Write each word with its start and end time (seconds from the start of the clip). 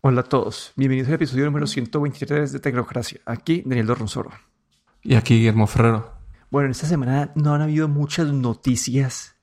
Hola 0.00 0.20
a 0.20 0.24
todos, 0.24 0.72
bienvenidos 0.76 1.08
al 1.08 1.14
episodio 1.14 1.46
número 1.46 1.66
123 1.66 2.52
de 2.52 2.60
Tecnocracia. 2.60 3.20
Aquí 3.24 3.62
Daniel 3.64 3.86
Dorronzoro. 3.86 4.30
Y 5.02 5.14
aquí 5.14 5.38
Guillermo 5.38 5.66
Ferrero. 5.66 6.12
Bueno, 6.50 6.66
en 6.66 6.72
esta 6.72 6.86
semana 6.86 7.32
no 7.34 7.54
han 7.54 7.62
habido 7.62 7.88
muchas 7.88 8.26
noticias 8.28 9.36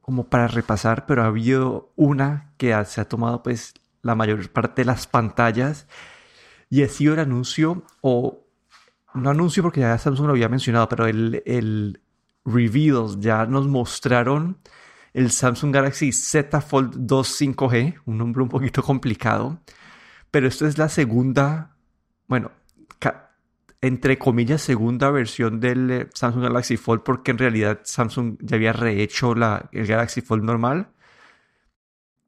como 0.00 0.24
para 0.24 0.48
repasar, 0.48 1.04
pero 1.04 1.22
ha 1.22 1.26
habido 1.26 1.92
una 1.96 2.54
que 2.56 2.74
se 2.86 3.00
ha 3.00 3.08
tomado 3.08 3.42
pues 3.42 3.74
la 4.02 4.14
mayor 4.14 4.50
parte 4.50 4.82
de 4.82 4.86
las 4.86 5.06
pantallas 5.06 5.86
y 6.70 6.82
ha 6.82 6.88
sido 6.88 7.14
el 7.14 7.20
anuncio, 7.20 7.84
o 8.00 8.46
no 9.14 9.30
anuncio 9.30 9.62
porque 9.62 9.80
ya 9.80 9.98
Samsung 9.98 10.26
lo 10.26 10.32
había 10.32 10.48
mencionado, 10.48 10.88
pero 10.88 11.06
el, 11.06 11.42
el 11.44 12.00
reveal 12.44 13.20
ya 13.20 13.44
nos 13.46 13.68
mostraron 13.68 14.58
el 15.12 15.30
Samsung 15.30 15.74
Galaxy 15.74 16.12
Z 16.12 16.60
Fold 16.60 16.94
2 16.96 17.40
5G, 17.40 18.02
un 18.06 18.18
nombre 18.18 18.42
un 18.42 18.48
poquito 18.48 18.82
complicado, 18.82 19.60
pero 20.30 20.46
esto 20.46 20.66
es 20.66 20.78
la 20.78 20.88
segunda, 20.88 21.76
bueno, 22.28 22.52
entre 23.82 24.18
comillas, 24.18 24.60
segunda 24.60 25.10
versión 25.10 25.58
del 25.58 25.90
eh, 25.90 26.08
Samsung 26.12 26.42
Galaxy 26.42 26.76
Fold, 26.76 27.02
porque 27.02 27.30
en 27.30 27.38
realidad 27.38 27.80
Samsung 27.84 28.36
ya 28.40 28.56
había 28.56 28.72
rehecho 28.72 29.34
la, 29.34 29.68
el 29.72 29.86
Galaxy 29.86 30.20
Fold 30.20 30.44
normal. 30.44 30.90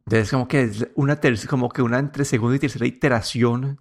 Entonces, 0.06 0.30
como 0.30 0.48
que 0.48 0.62
es 0.62 0.88
una, 0.94 1.20
como 1.48 1.68
que 1.68 1.82
una 1.82 1.98
entre 1.98 2.24
segunda 2.24 2.56
y 2.56 2.58
tercera 2.58 2.86
iteración 2.86 3.80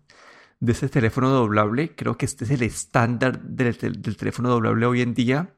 de 0.59 0.71
ese 0.73 0.89
teléfono 0.89 1.29
doblable. 1.29 1.95
Creo 1.95 2.17
que 2.17 2.25
este 2.25 2.43
es 2.45 2.51
el 2.51 2.63
estándar 2.63 3.41
del, 3.41 3.77
teléfono 4.17 4.49
doblable 4.49 4.85
hoy 4.85 5.01
en 5.01 5.13
día. 5.13 5.55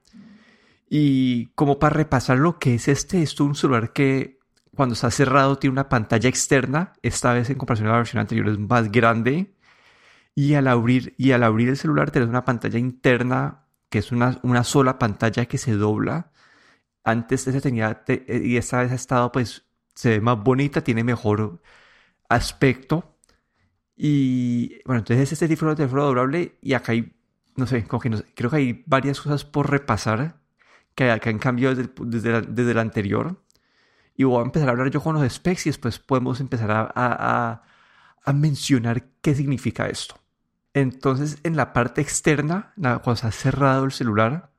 Y 0.96 1.48
como 1.56 1.80
para 1.80 1.96
repasar 1.96 2.38
lo 2.38 2.60
que 2.60 2.76
es 2.76 2.88
este, 2.88 3.24
es 3.24 3.40
un 3.40 3.56
celular 3.56 3.94
que 3.94 4.38
cuando 4.76 4.94
está 4.94 5.10
cerrado 5.10 5.58
tiene 5.58 5.72
una 5.72 5.90
pantalla 5.90 6.30
externa. 6.30 6.94
Esta 7.02 7.34
vez 7.34 7.50
en 7.50 7.58
comparación 7.58 7.88
a 7.90 7.94
la 7.94 7.98
versión 7.98 8.20
anterior 8.22 8.48
es 8.50 8.60
más 8.60 8.92
grande. 8.92 9.56
Y 10.36 10.54
al 10.54 10.68
abrir, 10.68 11.16
y 11.18 11.32
al 11.32 11.42
abrir 11.44 11.70
el 11.70 11.78
celular 11.78 12.12
tenés 12.12 12.30
una 12.30 12.46
pantalla 12.46 12.78
interna 12.78 13.66
que 13.90 14.00
es 14.00 14.12
una, 14.12 14.40
una 14.44 14.64
sola 14.64 15.00
pantalla 15.00 15.48
que 15.48 15.58
se 15.58 15.74
dobla. 15.74 16.32
Antes 17.04 17.42
se 17.42 17.60
tenía, 17.62 18.04
y 18.28 18.58
esta 18.58 18.84
vez 18.84 18.92
ha 18.92 18.96
estado 18.96 19.32
pues, 19.32 19.66
se 19.96 20.10
ve 20.10 20.22
más 20.22 20.44
bonita, 20.44 20.84
tiene 20.84 21.04
mejor 21.04 21.62
aspecto 22.30 23.18
y 23.96 24.82
bueno, 24.86 25.00
entonces 25.00 25.32
este 25.32 25.48
teléfono 25.48 25.76
teléfono 25.76 26.06
doblable 26.06 26.58
y 26.62 26.74
acá 26.74 26.94
hay, 26.94 27.14
no 27.56 27.68
sé, 27.68 27.86
como 27.86 28.02
que 28.02 28.12
creo 28.36 28.50
que 28.52 28.58
hay 28.58 28.84
varias 28.88 29.22
cosas 29.22 29.46
por 29.46 29.70
repasar 29.72 30.43
que, 30.96 31.20
que 31.22 31.30
han 31.30 31.40
cambiado 31.40 31.76
desde, 31.76 31.92
desde, 32.06 32.42
desde, 32.42 32.72
el 32.72 32.80
anterior. 32.80 33.42
Y 34.16 34.26
voy 34.26 34.42
a 34.42 34.46
empezar 34.46 34.70
a 34.70 34.72
hablar 34.72 34.90
yo 34.92 35.02
con 35.02 35.16
los 35.16 35.32
specs 35.32 35.66
y 35.66 35.70
después 35.70 36.00
podemos 36.00 36.40
empezar 36.40 36.72
a, 36.72 36.92
a, 36.94 37.64
a 38.24 38.34
mencionar 38.34 39.04
qué 39.22 39.36
significa 39.36 39.88
esto. 39.88 40.16
Entonces, 40.74 41.40
en 41.44 41.56
la 41.56 41.74
parte 41.74 42.02
externa, 42.02 42.74
cuando 42.76 43.16
se 43.16 43.28
ha 43.28 43.32
cerrado 43.32 43.86
el 43.86 43.92
celular, 43.92 44.52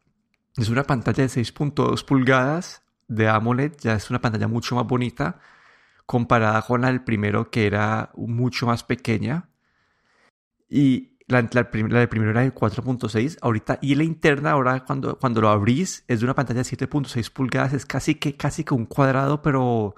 es 0.56 0.68
una 0.68 0.84
pantalla 0.84 1.24
de 1.24 1.28
6.2 1.28 2.04
pulgadas 2.04 2.82
de 3.08 3.28
AMOLED, 3.28 3.72
ya 3.80 3.94
es 3.94 4.10
una 4.10 4.20
pantalla 4.20 4.48
mucho 4.48 4.76
más 4.76 4.86
bonita 4.86 5.40
comparada 6.06 6.62
con 6.62 6.82
la 6.82 6.88
del 6.88 7.02
primero 7.02 7.50
que 7.50 7.66
era 7.66 8.10
mucho 8.16 8.66
más 8.66 8.84
pequeña. 8.84 9.48
Y 10.68 11.13
la, 11.26 11.42
del 11.42 11.66
primero 12.08 12.30
era 12.30 12.42
de 12.42 12.54
4.6 12.54 13.38
ahorita. 13.40 13.78
Y 13.80 13.94
la 13.94 14.04
interna 14.04 14.52
ahora 14.52 14.84
cuando, 14.84 15.18
cuando 15.18 15.40
lo 15.40 15.48
abrís 15.48 16.04
es 16.08 16.20
de 16.20 16.26
una 16.26 16.34
pantalla 16.34 16.62
de 16.62 16.68
7.6 16.68 17.30
pulgadas. 17.32 17.72
Es 17.72 17.86
casi 17.86 18.16
que, 18.16 18.36
casi 18.36 18.64
que 18.64 18.74
un 18.74 18.86
cuadrado, 18.86 19.42
pero 19.42 19.94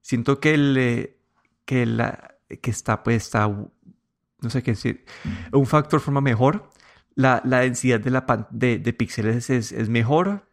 siento 0.00 0.40
que, 0.40 0.54
el, 0.54 1.16
que, 1.64 1.86
la, 1.86 2.36
que 2.60 2.70
está, 2.70 3.02
pues 3.02 3.24
está, 3.24 3.48
no 3.48 4.50
sé 4.50 4.62
qué 4.62 4.72
decir, 4.72 5.04
un 5.52 5.66
factor 5.66 6.00
forma 6.00 6.20
mejor. 6.20 6.70
La, 7.14 7.42
la 7.44 7.60
densidad 7.60 8.00
de, 8.00 8.10
la, 8.10 8.48
de, 8.50 8.78
de 8.78 8.92
píxeles 8.92 9.50
es, 9.50 9.72
es 9.72 9.88
mejor. 9.88 10.48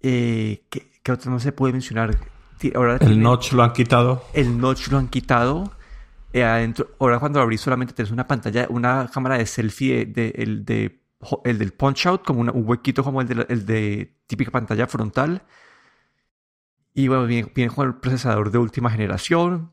Eh, 0.00 0.64
¿qué, 0.70 0.90
¿Qué 1.02 1.12
otro 1.12 1.30
no 1.30 1.40
se 1.40 1.52
puede 1.52 1.72
mencionar? 1.72 2.16
el 2.62 3.20
notch 3.20 3.52
lo 3.52 3.62
han 3.62 3.72
quitado. 3.72 4.24
El 4.34 4.58
notch 4.58 4.88
lo 4.88 4.98
han 4.98 5.08
quitado. 5.08 5.72
Eh, 6.32 6.44
ahora 6.98 7.18
cuando 7.18 7.38
lo 7.38 7.44
abrís 7.44 7.60
solamente 7.60 7.92
tienes 7.92 8.10
una 8.10 8.26
pantalla, 8.26 8.66
una 8.70 9.10
cámara 9.12 9.36
de 9.38 9.46
selfie 9.46 10.02
el, 10.02 10.64
de, 10.64 11.00
el 11.44 11.58
del 11.58 11.72
punch 11.72 12.06
out, 12.06 12.24
como 12.24 12.40
un 12.40 12.50
huequito 12.54 13.04
como 13.04 13.20
el 13.20 13.28
de, 13.28 13.46
el 13.48 14.14
típica 14.26 14.50
pantalla 14.50 14.86
frontal. 14.86 15.42
Y 16.94 17.08
bueno, 17.08 17.26
viene, 17.26 17.70
con 17.70 17.86
el 17.86 17.94
procesador 17.96 18.50
de 18.50 18.58
última 18.58 18.90
generación. 18.90 19.72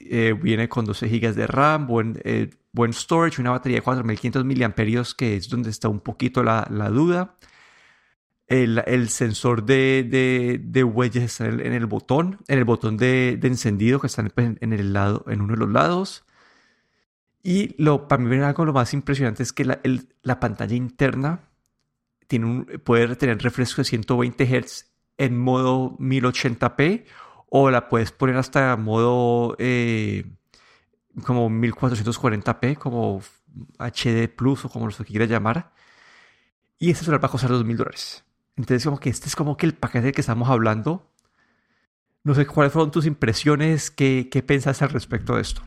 Eh, 0.00 0.34
viene 0.40 0.68
con 0.68 0.84
12 0.84 1.08
GB 1.08 1.34
de 1.34 1.46
RAM, 1.46 1.86
buen, 1.86 2.20
eh, 2.24 2.50
buen 2.72 2.92
storage, 2.92 3.40
una 3.40 3.52
batería 3.52 3.78
de 3.78 3.82
4500 3.82 4.44
mAh, 4.44 5.04
que 5.16 5.36
es 5.36 5.48
donde 5.48 5.70
está 5.70 5.88
un 5.88 6.00
poquito 6.00 6.42
la 6.42 6.90
duda. 6.90 7.36
El, 8.48 9.08
sensor 9.08 9.64
de, 9.64 10.60
de, 10.62 10.84
huellas 10.84 11.24
está 11.24 11.46
en 11.46 11.72
el, 11.72 11.86
botón, 11.86 12.38
en 12.46 12.58
el 12.58 12.64
botón 12.64 12.96
de, 12.96 13.38
encendido 13.42 13.98
que 14.00 14.06
está 14.06 14.24
en, 14.36 14.72
el 14.72 14.92
lado, 14.92 15.24
en 15.28 15.40
uno 15.40 15.54
de 15.54 15.58
los 15.58 15.70
lados. 15.70 16.24
Y 17.42 17.74
lo, 17.82 18.06
para 18.08 18.22
mí 18.22 18.36
algo 18.36 18.64
lo 18.64 18.72
más 18.72 18.94
impresionante 18.94 19.42
es 19.42 19.52
que 19.52 19.64
la, 19.64 19.80
la 20.22 20.40
pantalla 20.40 20.76
interna 20.76 21.40
tiene 22.28 22.64
puede 22.78 23.16
tener 23.16 23.40
refresco 23.42 23.80
de 23.80 23.84
120 23.84 24.44
Hz 24.44 24.86
en 25.18 25.38
modo 25.38 25.96
1080p 25.98 27.04
o 27.48 27.70
la 27.70 27.88
puedes 27.88 28.12
poner 28.12 28.36
hasta 28.36 28.76
modo 28.76 29.56
eh, 29.58 30.24
como 31.24 31.48
1440p, 31.48 32.76
como 32.76 33.22
HD 33.78 34.28
Plus 34.28 34.64
o 34.64 34.68
como 34.68 34.86
lo 34.86 34.96
que 34.96 35.04
quieras 35.04 35.28
llamar. 35.28 35.72
Y 36.78 36.90
este 36.90 37.04
celular 37.04 37.24
va 37.24 37.28
a 37.28 37.30
costar 37.30 37.50
2.000 37.50 37.76
dólares. 37.76 38.25
Entonces, 38.56 38.84
como 38.84 38.98
que 38.98 39.10
este 39.10 39.28
es 39.28 39.36
como 39.36 39.56
que 39.56 39.66
el 39.66 39.74
paquete 39.74 40.06
del 40.06 40.14
que 40.14 40.20
estamos 40.20 40.48
hablando. 40.48 41.10
No 42.24 42.34
sé 42.34 42.46
cuáles 42.46 42.72
fueron 42.72 42.90
tus 42.90 43.06
impresiones, 43.06 43.90
qué, 43.90 44.28
qué 44.30 44.42
pensaste 44.42 44.84
al 44.84 44.90
respecto 44.90 45.36
de 45.36 45.42
esto. 45.42 45.62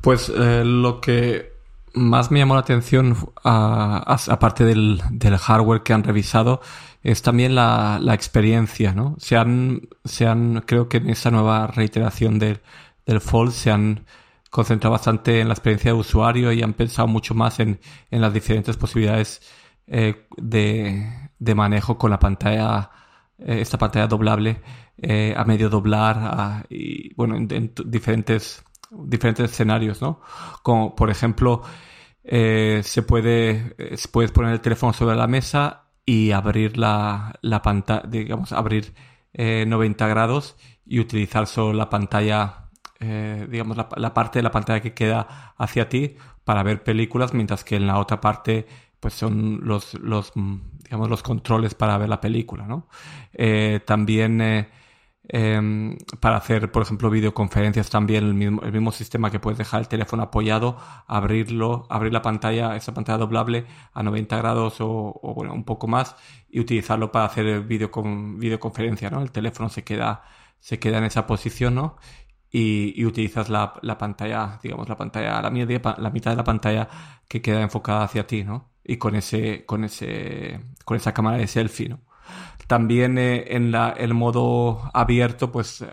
Pues 0.00 0.30
eh, 0.34 0.62
lo 0.64 1.00
que 1.00 1.52
más 1.92 2.30
me 2.30 2.38
llamó 2.38 2.54
la 2.54 2.60
atención, 2.60 3.16
aparte 3.42 4.64
del, 4.64 5.02
hardware 5.38 5.82
que 5.82 5.92
han 5.92 6.04
revisado, 6.04 6.60
es 7.02 7.22
también 7.22 7.54
la, 7.54 8.00
experiencia, 8.12 8.92
¿no? 8.94 9.16
Se 9.18 9.36
han, 9.36 9.88
se 10.04 10.26
han, 10.26 10.62
creo 10.66 10.88
que 10.88 10.98
en 10.98 11.10
esta 11.10 11.30
nueva 11.30 11.66
reiteración 11.66 12.38
del, 12.38 12.60
del 13.06 13.20
Fold 13.20 13.52
se 13.52 13.70
han 13.70 14.06
concentrado 14.50 14.92
bastante 14.92 15.40
en 15.40 15.48
la 15.48 15.54
experiencia 15.54 15.92
de 15.92 15.98
usuario 15.98 16.52
y 16.52 16.62
han 16.62 16.74
pensado 16.74 17.08
mucho 17.08 17.34
más 17.34 17.60
en, 17.60 17.80
en 18.10 18.20
las 18.20 18.32
diferentes 18.32 18.76
posibilidades 18.76 19.42
eh, 19.86 20.26
de, 20.36 21.29
manejo 21.54 21.98
con 21.98 22.10
la 22.10 22.18
pantalla, 22.18 22.90
eh, 23.38 23.60
esta 23.60 23.78
pantalla 23.78 24.06
doblable 24.06 24.60
eh, 24.98 25.34
a 25.36 25.44
medio 25.44 25.70
doblar 25.70 26.66
y 26.68 27.14
bueno, 27.14 27.36
en, 27.36 27.72
diferentes, 27.86 28.62
diferentes 28.90 29.50
escenarios, 29.50 30.02
¿no? 30.02 30.20
Como 30.62 30.94
por 30.94 31.10
ejemplo, 31.10 31.62
se 32.22 33.02
puede, 33.06 33.74
puedes 34.12 34.30
poner 34.30 34.52
el 34.52 34.60
teléfono 34.60 34.92
sobre 34.92 35.16
la 35.16 35.26
mesa 35.26 35.86
y 36.04 36.32
abrir 36.32 36.76
la, 36.76 37.34
la 37.40 37.62
pantalla, 37.62 38.02
digamos, 38.06 38.52
abrir 38.52 38.94
90 39.32 40.06
grados 40.08 40.56
y 40.84 41.00
utilizar 41.00 41.46
solo 41.46 41.72
la 41.72 41.88
pantalla, 41.88 42.68
digamos, 43.00 43.76
la, 43.76 44.14
parte 44.14 44.38
de 44.38 44.42
la 44.42 44.50
pantalla 44.50 44.80
que 44.80 44.92
queda 44.94 45.54
hacia 45.56 45.88
ti 45.88 46.16
para 46.44 46.62
ver 46.62 46.82
películas, 46.82 47.32
mientras 47.32 47.64
que 47.64 47.76
en 47.76 47.86
la 47.86 47.98
otra 47.98 48.20
parte 48.20 48.66
pues 49.00 49.14
son 49.14 49.60
los, 49.62 49.94
los, 49.94 50.32
mm, 50.34 50.56
digamos, 50.90 51.08
los 51.08 51.22
controles 51.22 51.74
para 51.76 51.96
ver 51.98 52.08
la 52.08 52.20
película, 52.20 52.66
¿no? 52.66 52.88
Eh, 53.32 53.78
también 53.86 54.40
eh, 54.40 54.68
em, 55.28 55.96
para 56.18 56.36
hacer, 56.36 56.72
por 56.72 56.82
ejemplo, 56.82 57.08
videoconferencias 57.10 57.88
también 57.90 58.24
el 58.24 58.34
mismo, 58.34 58.62
el 58.62 58.72
mismo 58.72 58.90
sistema 58.90 59.30
que 59.30 59.38
puedes 59.38 59.56
dejar 59.56 59.82
el 59.82 59.86
teléfono 59.88 60.24
apoyado, 60.24 60.78
abrirlo, 61.06 61.86
abrir 61.90 62.12
la 62.12 62.22
pantalla, 62.22 62.74
esa 62.74 62.92
pantalla 62.92 63.18
doblable 63.18 63.66
a 63.92 64.02
90 64.02 64.36
grados 64.38 64.78
o, 64.80 65.20
bueno, 65.36 65.54
un 65.54 65.62
poco 65.62 65.86
más 65.86 66.16
y 66.48 66.58
utilizarlo 66.58 67.12
para 67.12 67.26
hacer 67.26 67.60
videocon, 67.62 68.40
videoconferencia, 68.40 69.10
¿no? 69.10 69.22
El 69.22 69.30
teléfono 69.30 69.68
se 69.68 69.84
queda, 69.84 70.24
se 70.58 70.80
queda 70.80 70.98
en 70.98 71.04
esa 71.04 71.24
posición, 71.28 71.76
¿no? 71.76 71.98
y, 72.50 73.04
utilizas 73.04 73.48
la, 73.48 73.74
la, 73.82 73.96
pantalla, 73.96 74.58
digamos, 74.60 74.88
la 74.88 74.96
pantalla, 74.96 75.40
la, 75.40 75.50
la 75.98 76.10
mitad 76.10 76.30
de 76.32 76.36
la 76.36 76.44
pantalla 76.44 76.88
que 77.28 77.40
queda 77.40 77.62
enfocada 77.62 78.02
hacia 78.02 78.26
ti, 78.26 78.42
¿no? 78.42 78.70
Y 78.90 78.96
con 78.96 79.14
ese, 79.14 79.64
con 79.66 79.84
ese, 79.84 80.60
con 80.84 80.96
esa 80.96 81.14
cámara 81.14 81.36
de 81.36 81.46
selfie, 81.46 81.90
¿no? 81.90 82.00
También 82.66 83.18
eh, 83.18 83.54
en 83.54 83.70
la, 83.70 83.90
el 83.90 84.14
modo 84.14 84.90
abierto, 84.92 85.52
pues, 85.52 85.84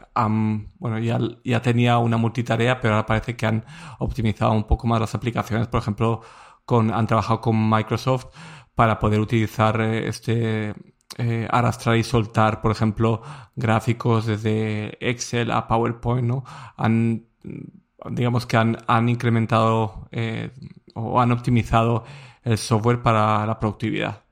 bueno, 0.79 0.97
ya, 0.97 1.19
ya 1.43 1.61
tenía 1.61 1.99
una 1.99 2.17
multitarea, 2.17 2.79
pero 2.79 2.95
ahora 2.95 3.05
parece 3.05 3.35
que 3.35 3.45
han 3.45 3.65
optimizado 3.99 4.51
un 4.53 4.63
poco 4.63 4.87
más 4.87 4.99
las 4.99 5.13
aplicaciones. 5.13 5.67
Por 5.67 5.79
ejemplo, 5.79 6.21
con, 6.65 6.91
han 6.91 7.05
trabajado 7.05 7.39
con 7.39 7.69
Microsoft 7.69 8.27
para 8.73 8.97
poder 8.97 9.19
utilizar 9.19 9.79
eh, 9.79 10.07
este, 10.07 10.73
eh, 11.19 11.47
arrastrar 11.51 11.97
y 11.97 12.03
soltar, 12.03 12.61
por 12.61 12.71
ejemplo, 12.71 13.21
gráficos 13.55 14.25
desde 14.25 14.97
Excel 15.07 15.51
a 15.51 15.67
PowerPoint, 15.67 16.27
¿no? 16.27 16.43
Han, 16.77 17.27
digamos 18.09 18.47
que 18.47 18.57
han, 18.57 18.77
han 18.87 19.07
incrementado 19.07 20.09
o 20.95 21.21
han 21.21 21.31
optimizado 21.31 22.03
el 22.47 22.57
software 22.57 23.01
para 23.01 23.45
la 23.45 23.59
productividad. 23.59 24.23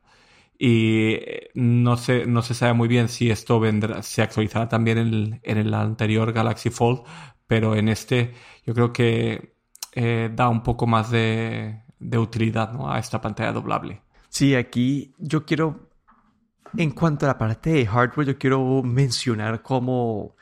Y 0.57 1.19
no 1.53 1.97
se, 1.97 2.25
no 2.25 2.41
se 2.41 2.53
sabe 2.53 2.73
muy 2.73 2.87
bien 2.87 3.09
si 3.09 3.29
esto 3.29 3.59
vendrá, 3.59 4.01
se 4.01 4.21
actualizará 4.21 4.69
también 4.69 5.39
en 5.43 5.57
el, 5.57 5.73
anterior 5.73 6.31
Galaxy 6.31 6.69
Fold, 6.69 7.01
pero 7.45 7.75
en 7.75 7.89
este 7.89 8.33
yo 8.65 8.73
creo 8.73 8.93
que 8.93 9.55
eh, 9.93 10.29
da 10.33 10.47
un 10.47 10.63
poco 10.63 10.87
más 10.87 11.11
de, 11.11 11.81
de 11.99 12.17
utilidad 12.17 12.71
¿no? 12.71 12.91
a 12.91 12.99
esta 12.99 13.19
pantalla 13.19 13.51
doblable. 13.51 14.01
Sí, 14.29 14.55
aquí 14.55 15.13
yo 15.17 15.45
quiero, 15.45 15.89
en 16.77 16.91
cuanto 16.91 17.25
a 17.25 17.29
la 17.29 17.37
parte 17.37 17.71
de 17.71 17.85
hardware, 17.85 18.27
yo 18.27 18.37
quiero 18.37 18.81
mencionar 18.83 19.61
cómo, 19.61 20.35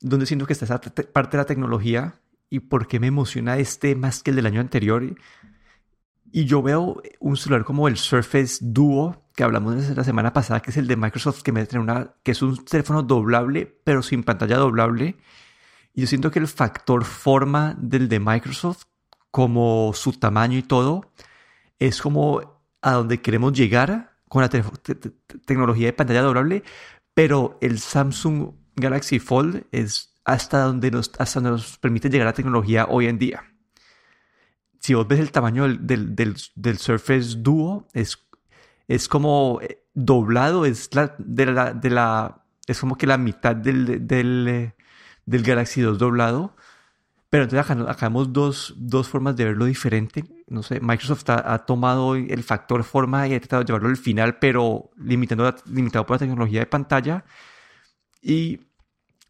donde 0.00 0.26
siento 0.26 0.46
que 0.46 0.54
está 0.54 0.64
esa 0.64 0.80
parte 0.80 1.36
de 1.36 1.42
la 1.42 1.46
tecnología 1.46 2.14
y 2.50 2.60
por 2.60 2.86
qué 2.86 3.00
me 3.00 3.06
emociona 3.06 3.56
este 3.58 3.94
más 3.94 4.22
que 4.22 4.30
el 4.30 4.36
del 4.36 4.46
año 4.46 4.60
anterior. 4.60 5.02
Y 6.32 6.46
yo 6.46 6.62
veo 6.62 7.02
un 7.20 7.36
celular 7.36 7.62
como 7.62 7.88
el 7.88 7.98
Surface 7.98 8.58
Duo, 8.62 9.22
que 9.36 9.44
hablamos 9.44 9.74
la 9.90 10.02
semana 10.02 10.32
pasada, 10.32 10.60
que 10.60 10.70
es 10.70 10.78
el 10.78 10.86
de 10.86 10.96
Microsoft, 10.96 11.42
que, 11.42 11.52
me 11.52 11.66
una, 11.74 12.14
que 12.22 12.32
es 12.32 12.40
un 12.40 12.64
teléfono 12.64 13.02
doblable, 13.02 13.66
pero 13.84 14.02
sin 14.02 14.24
pantalla 14.24 14.56
doblable. 14.56 15.16
Y 15.92 16.00
yo 16.00 16.06
siento 16.06 16.30
que 16.30 16.38
el 16.38 16.48
factor 16.48 17.04
forma 17.04 17.76
del 17.78 18.08
de 18.08 18.18
Microsoft, 18.18 18.84
como 19.30 19.92
su 19.94 20.12
tamaño 20.14 20.56
y 20.56 20.62
todo, 20.62 21.12
es 21.78 22.00
como 22.00 22.62
a 22.80 22.92
donde 22.92 23.20
queremos 23.20 23.52
llegar 23.52 24.16
con 24.26 24.40
la 24.40 24.48
tecnología 24.48 25.86
de 25.86 25.92
pantalla 25.92 26.22
doblable, 26.22 26.62
pero 27.12 27.58
el 27.60 27.78
Samsung 27.78 28.52
Galaxy 28.74 29.18
Fold 29.18 29.66
es 29.70 30.14
hasta 30.24 30.62
donde 30.62 30.90
nos, 30.90 31.12
hasta 31.18 31.40
nos 31.40 31.76
permite 31.78 32.08
llegar 32.08 32.26
la 32.26 32.32
tecnología 32.32 32.86
hoy 32.88 33.06
en 33.06 33.18
día. 33.18 33.51
Si 34.82 34.94
vos 34.94 35.06
ves 35.06 35.20
el 35.20 35.30
tamaño 35.30 35.62
del, 35.62 36.16
del, 36.16 36.36
del, 36.56 36.78
Surface 36.78 37.36
Duo, 37.38 37.86
es, 37.92 38.18
es 38.88 39.06
como 39.06 39.60
eh, 39.62 39.84
doblado, 39.94 40.64
es, 40.64 40.92
la, 40.92 41.14
de 41.18 41.46
la, 41.46 41.72
de 41.72 41.88
la, 41.88 42.42
es 42.66 42.80
como 42.80 42.96
que 42.96 43.06
la 43.06 43.16
mitad 43.16 43.54
del, 43.54 44.08
del, 44.08 44.48
eh, 44.48 44.74
del 45.24 45.42
Galaxy 45.44 45.82
2 45.82 45.98
doblado. 45.98 46.56
Pero 47.30 47.44
entonces 47.44 47.70
acá, 47.70 48.08
vemos 48.08 48.32
dos, 48.32 48.74
dos, 48.76 49.08
formas 49.08 49.36
de 49.36 49.44
verlo 49.44 49.66
diferente. 49.66 50.24
No 50.48 50.64
sé, 50.64 50.80
Microsoft 50.80 51.30
ha, 51.30 51.58
tomado 51.60 52.16
el 52.16 52.42
factor 52.42 52.82
forma 52.82 53.28
y 53.28 53.34
ha 53.34 53.40
tratado 53.40 53.62
de 53.62 53.68
llevarlo 53.68 53.88
al 53.88 53.96
final, 53.96 54.40
pero 54.40 54.90
limitando, 54.96 55.54
limitado 55.66 56.04
por 56.04 56.16
la 56.16 56.18
tecnología 56.18 56.58
de 56.58 56.66
pantalla. 56.66 57.24
Y 58.20 58.60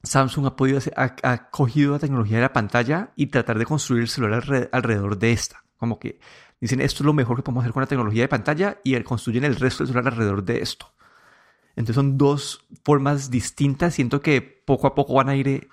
Samsung 0.03 0.47
ha, 0.47 0.57
podido 0.57 0.81
ha, 0.97 1.51
cogido 1.51 1.93
la 1.93 1.99
tecnología 1.99 2.37
de 2.37 2.43
la 2.43 2.53
pantalla 2.53 3.13
y 3.15 3.27
tratar 3.27 3.59
de 3.59 3.67
construir 3.67 4.03
el 4.03 4.09
celular 4.09 4.69
alrededor 4.73 5.19
de 5.19 5.33
esta. 5.33 5.65
Como 5.77 5.99
que 5.99 6.19
dicen, 6.61 6.81
esto 6.81 7.03
es 7.03 7.07
lo 7.07 7.13
mejor 7.13 7.37
que 7.37 7.43
podemos 7.43 7.63
hacer 7.63 7.73
con 7.73 7.83
la 7.83 7.87
tecnología 7.87 8.23
de 8.23 8.29
pantalla 8.29 8.79
y 8.83 9.01
construyen 9.03 9.45
el 9.45 9.57
resto 9.57 9.85
del 9.85 9.93
celular 9.93 10.13
alrededor 10.13 10.45
de 10.45 10.61
esto. 10.61 10.93
Entonces 11.77 11.95
son 11.95 12.19
dos 12.19 12.67
formas 12.85 13.31
distintas. 13.31 13.95
Siento 13.95 14.21
que 14.21 14.43
poco 14.43 14.87
a 14.87 14.95
poco 14.95 15.15
van 15.15 15.29
a 15.29 15.37
ir 15.37 15.69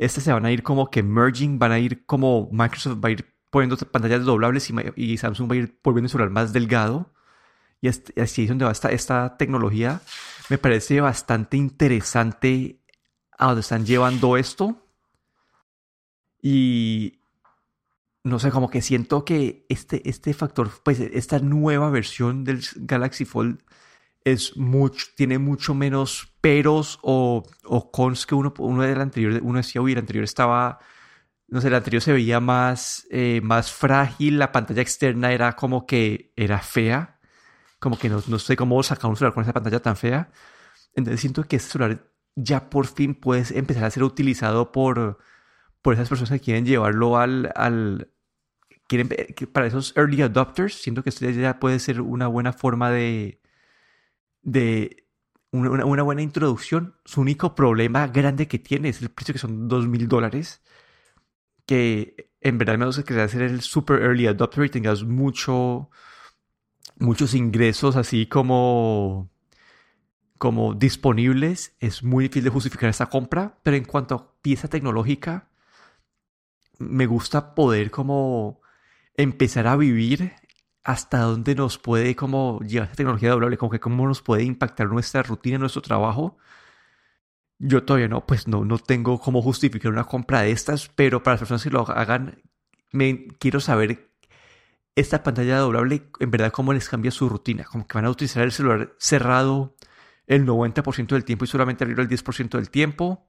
estas 0.00 0.24
se 0.24 0.32
van 0.32 0.46
a 0.46 0.50
ir 0.50 0.62
como 0.62 0.90
que 0.90 1.02
merging, 1.02 1.58
van 1.58 1.72
a 1.72 1.78
ir 1.78 2.06
como 2.06 2.48
Microsoft 2.50 3.04
va 3.04 3.10
a 3.10 3.12
ir 3.12 3.34
poniendo 3.50 3.76
pantallas 3.76 4.24
doblables 4.24 4.72
y, 4.96 5.18
Samsung 5.18 5.50
va 5.50 5.54
a 5.56 5.58
ir 5.58 5.78
volviendo 5.84 6.08
su 6.08 6.12
celular 6.12 6.30
más 6.30 6.54
delgado. 6.54 7.12
Y 7.82 7.88
así 7.88 8.42
es 8.42 8.48
donde 8.48 8.64
va 8.64 8.72
esta, 8.72 8.90
esta 8.90 9.36
tecnología. 9.36 10.00
Me 10.48 10.56
parece 10.56 11.02
bastante 11.02 11.58
interesante 11.58 12.80
a 13.40 13.46
dónde 13.46 13.62
están 13.62 13.86
llevando 13.86 14.36
esto. 14.36 14.76
Y 16.42 17.20
no 18.22 18.38
sé, 18.38 18.50
como 18.50 18.70
que 18.70 18.82
siento 18.82 19.24
que 19.24 19.64
este, 19.68 20.08
este 20.08 20.34
factor, 20.34 20.70
pues 20.84 21.00
esta 21.00 21.38
nueva 21.38 21.90
versión 21.90 22.44
del 22.44 22.62
Galaxy 22.76 23.24
Fold 23.24 23.62
es 24.24 24.56
mucho, 24.58 25.06
tiene 25.16 25.38
mucho 25.38 25.74
menos 25.74 26.34
peros 26.42 26.98
o, 27.02 27.42
o 27.64 27.90
cons 27.90 28.26
que 28.26 28.34
uno, 28.34 28.52
uno 28.58 28.82
del 28.82 29.00
anterior, 29.00 29.40
uno 29.42 29.56
decía, 29.56 29.80
uy, 29.80 29.92
el 29.92 29.98
anterior 29.98 30.24
estaba, 30.24 30.78
no 31.48 31.62
sé, 31.62 31.68
el 31.68 31.74
anterior 31.74 32.02
se 32.02 32.12
veía 32.12 32.40
más, 32.40 33.06
eh, 33.10 33.40
más 33.42 33.72
frágil, 33.72 34.38
la 34.38 34.52
pantalla 34.52 34.82
externa 34.82 35.32
era 35.32 35.56
como 35.56 35.86
que 35.86 36.34
era 36.36 36.58
fea, 36.58 37.18
como 37.78 37.98
que 37.98 38.10
no, 38.10 38.22
no 38.26 38.38
sé 38.38 38.54
cómo 38.56 38.82
sacar 38.82 39.08
un 39.08 39.16
celular 39.16 39.32
con 39.32 39.44
esa 39.44 39.54
pantalla 39.54 39.80
tan 39.80 39.96
fea. 39.96 40.30
Entonces 40.94 41.20
siento 41.20 41.44
que 41.44 41.56
este 41.56 41.70
celular 41.70 42.09
ya 42.42 42.70
por 42.70 42.86
fin 42.86 43.14
puede 43.14 43.44
empezar 43.58 43.84
a 43.84 43.90
ser 43.90 44.02
utilizado 44.02 44.72
por, 44.72 45.18
por 45.82 45.94
esas 45.94 46.08
personas 46.08 46.30
que 46.30 46.40
quieren 46.40 46.66
llevarlo 46.66 47.18
al, 47.18 47.52
al 47.54 48.10
quieren, 48.88 49.08
para 49.52 49.66
esos 49.66 49.96
early 49.96 50.22
adopters, 50.22 50.74
siento 50.74 51.02
que 51.02 51.10
esto 51.10 51.28
ya 51.30 51.60
puede 51.60 51.78
ser 51.78 52.00
una 52.00 52.26
buena 52.26 52.52
forma 52.52 52.90
de, 52.90 53.40
de 54.42 55.06
una, 55.52 55.84
una, 55.84 56.02
buena 56.02 56.22
introducción. 56.22 56.96
Su 57.04 57.20
único 57.20 57.54
problema 57.54 58.08
grande 58.08 58.48
que 58.48 58.58
tiene 58.58 58.88
es 58.88 59.02
el 59.02 59.10
precio 59.10 59.32
que 59.32 59.38
son 59.38 59.68
dos 59.68 59.86
mil 59.86 60.08
dólares. 60.08 60.62
Que 61.66 62.30
en 62.40 62.58
verdad 62.58 62.78
me 62.78 62.86
gusta 62.86 63.04
que 63.04 63.28
ser 63.28 63.42
el 63.42 63.60
super 63.60 64.02
early 64.02 64.26
adopter 64.26 64.64
y 64.64 64.70
tengas 64.70 65.04
mucho, 65.04 65.90
muchos 66.98 67.34
ingresos 67.34 67.96
así 67.96 68.26
como, 68.26 69.30
como 70.40 70.72
disponibles. 70.72 71.76
Es 71.80 72.02
muy 72.02 72.24
difícil 72.24 72.44
de 72.44 72.50
justificar 72.50 72.88
esta 72.88 73.10
compra. 73.10 73.58
Pero 73.62 73.76
en 73.76 73.84
cuanto 73.84 74.14
a 74.14 74.32
pieza 74.40 74.68
tecnológica, 74.68 75.50
me 76.78 77.04
gusta 77.04 77.54
poder 77.54 77.90
como 77.90 78.62
empezar 79.14 79.66
a 79.66 79.76
vivir 79.76 80.32
hasta 80.82 81.18
dónde 81.18 81.54
nos 81.54 81.76
puede 81.76 82.16
como 82.16 82.58
llevar 82.60 82.86
esta 82.86 82.96
tecnología 82.96 83.32
doblable, 83.32 83.58
como 83.58 83.70
que 83.70 83.80
cómo 83.80 84.08
nos 84.08 84.22
puede 84.22 84.44
impactar 84.44 84.88
nuestra 84.88 85.22
rutina, 85.22 85.58
nuestro 85.58 85.82
trabajo. 85.82 86.38
Yo 87.58 87.84
todavía 87.84 88.08
no, 88.08 88.26
pues 88.26 88.48
no, 88.48 88.64
no 88.64 88.78
tengo 88.78 89.20
cómo 89.20 89.42
justificar 89.42 89.92
una 89.92 90.04
compra 90.04 90.40
de 90.40 90.52
estas, 90.52 90.88
pero 90.88 91.22
para 91.22 91.34
las 91.34 91.40
personas 91.40 91.62
que 91.64 91.68
lo 91.68 91.86
hagan, 91.86 92.42
me 92.92 93.26
quiero 93.38 93.60
saber 93.60 94.10
esta 94.94 95.22
pantalla 95.22 95.58
doblable, 95.58 96.08
en 96.18 96.30
verdad, 96.30 96.50
cómo 96.50 96.72
les 96.72 96.88
cambia 96.88 97.10
su 97.10 97.28
rutina, 97.28 97.64
como 97.64 97.86
que 97.86 97.98
van 97.98 98.06
a 98.06 98.10
utilizar 98.10 98.42
el 98.42 98.52
celular 98.52 98.94
cerrado 98.98 99.76
el 100.30 100.46
90% 100.46 101.08
del 101.08 101.24
tiempo 101.24 101.44
y 101.44 101.48
solamente 101.48 101.84
abrirlo 101.84 102.02
el 102.02 102.08
10% 102.08 102.50
del 102.50 102.70
tiempo, 102.70 103.28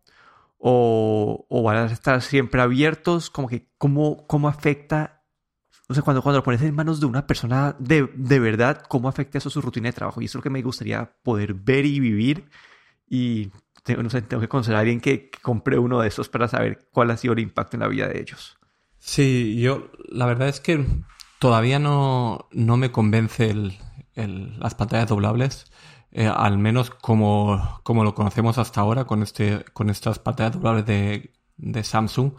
o, 0.57 1.45
o, 1.49 1.63
van 1.63 1.77
a 1.77 1.85
estar 1.85 2.21
siempre 2.21 2.61
abiertos, 2.61 3.29
como 3.29 3.47
que 3.47 3.67
cómo, 3.77 4.27
cómo 4.27 4.47
afecta 4.47 5.21
o 5.91 5.93
sea, 5.93 6.03
cuando, 6.03 6.21
cuando 6.21 6.39
lo 6.39 6.43
pones 6.43 6.61
en 6.61 6.73
manos 6.73 7.01
de 7.01 7.05
una 7.05 7.27
persona 7.27 7.75
de, 7.77 8.09
de 8.15 8.39
verdad, 8.39 8.81
¿cómo 8.87 9.09
afecta 9.09 9.39
eso 9.39 9.49
su 9.49 9.61
rutina 9.61 9.89
de 9.89 9.93
trabajo? 9.93 10.21
Y 10.21 10.25
eso 10.25 10.37
es 10.37 10.39
lo 10.39 10.43
que 10.43 10.49
me 10.49 10.61
gustaría 10.61 11.17
poder 11.21 11.53
ver 11.53 11.85
y 11.85 11.99
vivir. 11.99 12.45
Y 13.09 13.51
tengo, 13.83 14.01
no 14.01 14.09
sé, 14.09 14.21
tengo 14.21 14.39
que 14.39 14.47
conocer 14.47 14.73
a 14.75 14.79
alguien 14.79 15.01
que, 15.01 15.29
compre 15.41 15.77
uno 15.77 15.99
de 15.99 16.07
esos 16.07 16.29
para 16.29 16.47
saber 16.47 16.87
cuál 16.93 17.11
ha 17.11 17.17
sido 17.17 17.33
el 17.33 17.39
impacto 17.39 17.75
en 17.75 17.81
la 17.81 17.89
vida 17.89 18.07
de 18.07 18.21
ellos. 18.21 18.57
Sí, 18.99 19.59
yo 19.59 19.91
la 20.07 20.27
verdad 20.27 20.47
es 20.47 20.61
que 20.61 20.85
todavía 21.39 21.77
no, 21.77 22.47
no 22.53 22.77
me 22.77 22.93
convence 22.93 23.49
el, 23.49 23.77
el, 24.15 24.57
las 24.61 24.75
pantallas 24.75 25.09
doblables. 25.09 25.65
Eh, 26.13 26.27
al 26.27 26.57
menos 26.57 26.89
como, 26.89 27.79
como, 27.83 28.03
lo 28.03 28.13
conocemos 28.13 28.57
hasta 28.57 28.81
ahora 28.81 29.05
con, 29.05 29.23
este, 29.23 29.63
con 29.73 29.89
estas 29.89 30.19
pantallas 30.19 30.53
doblables 30.53 30.85
de, 30.85 31.83
Samsung. 31.83 32.33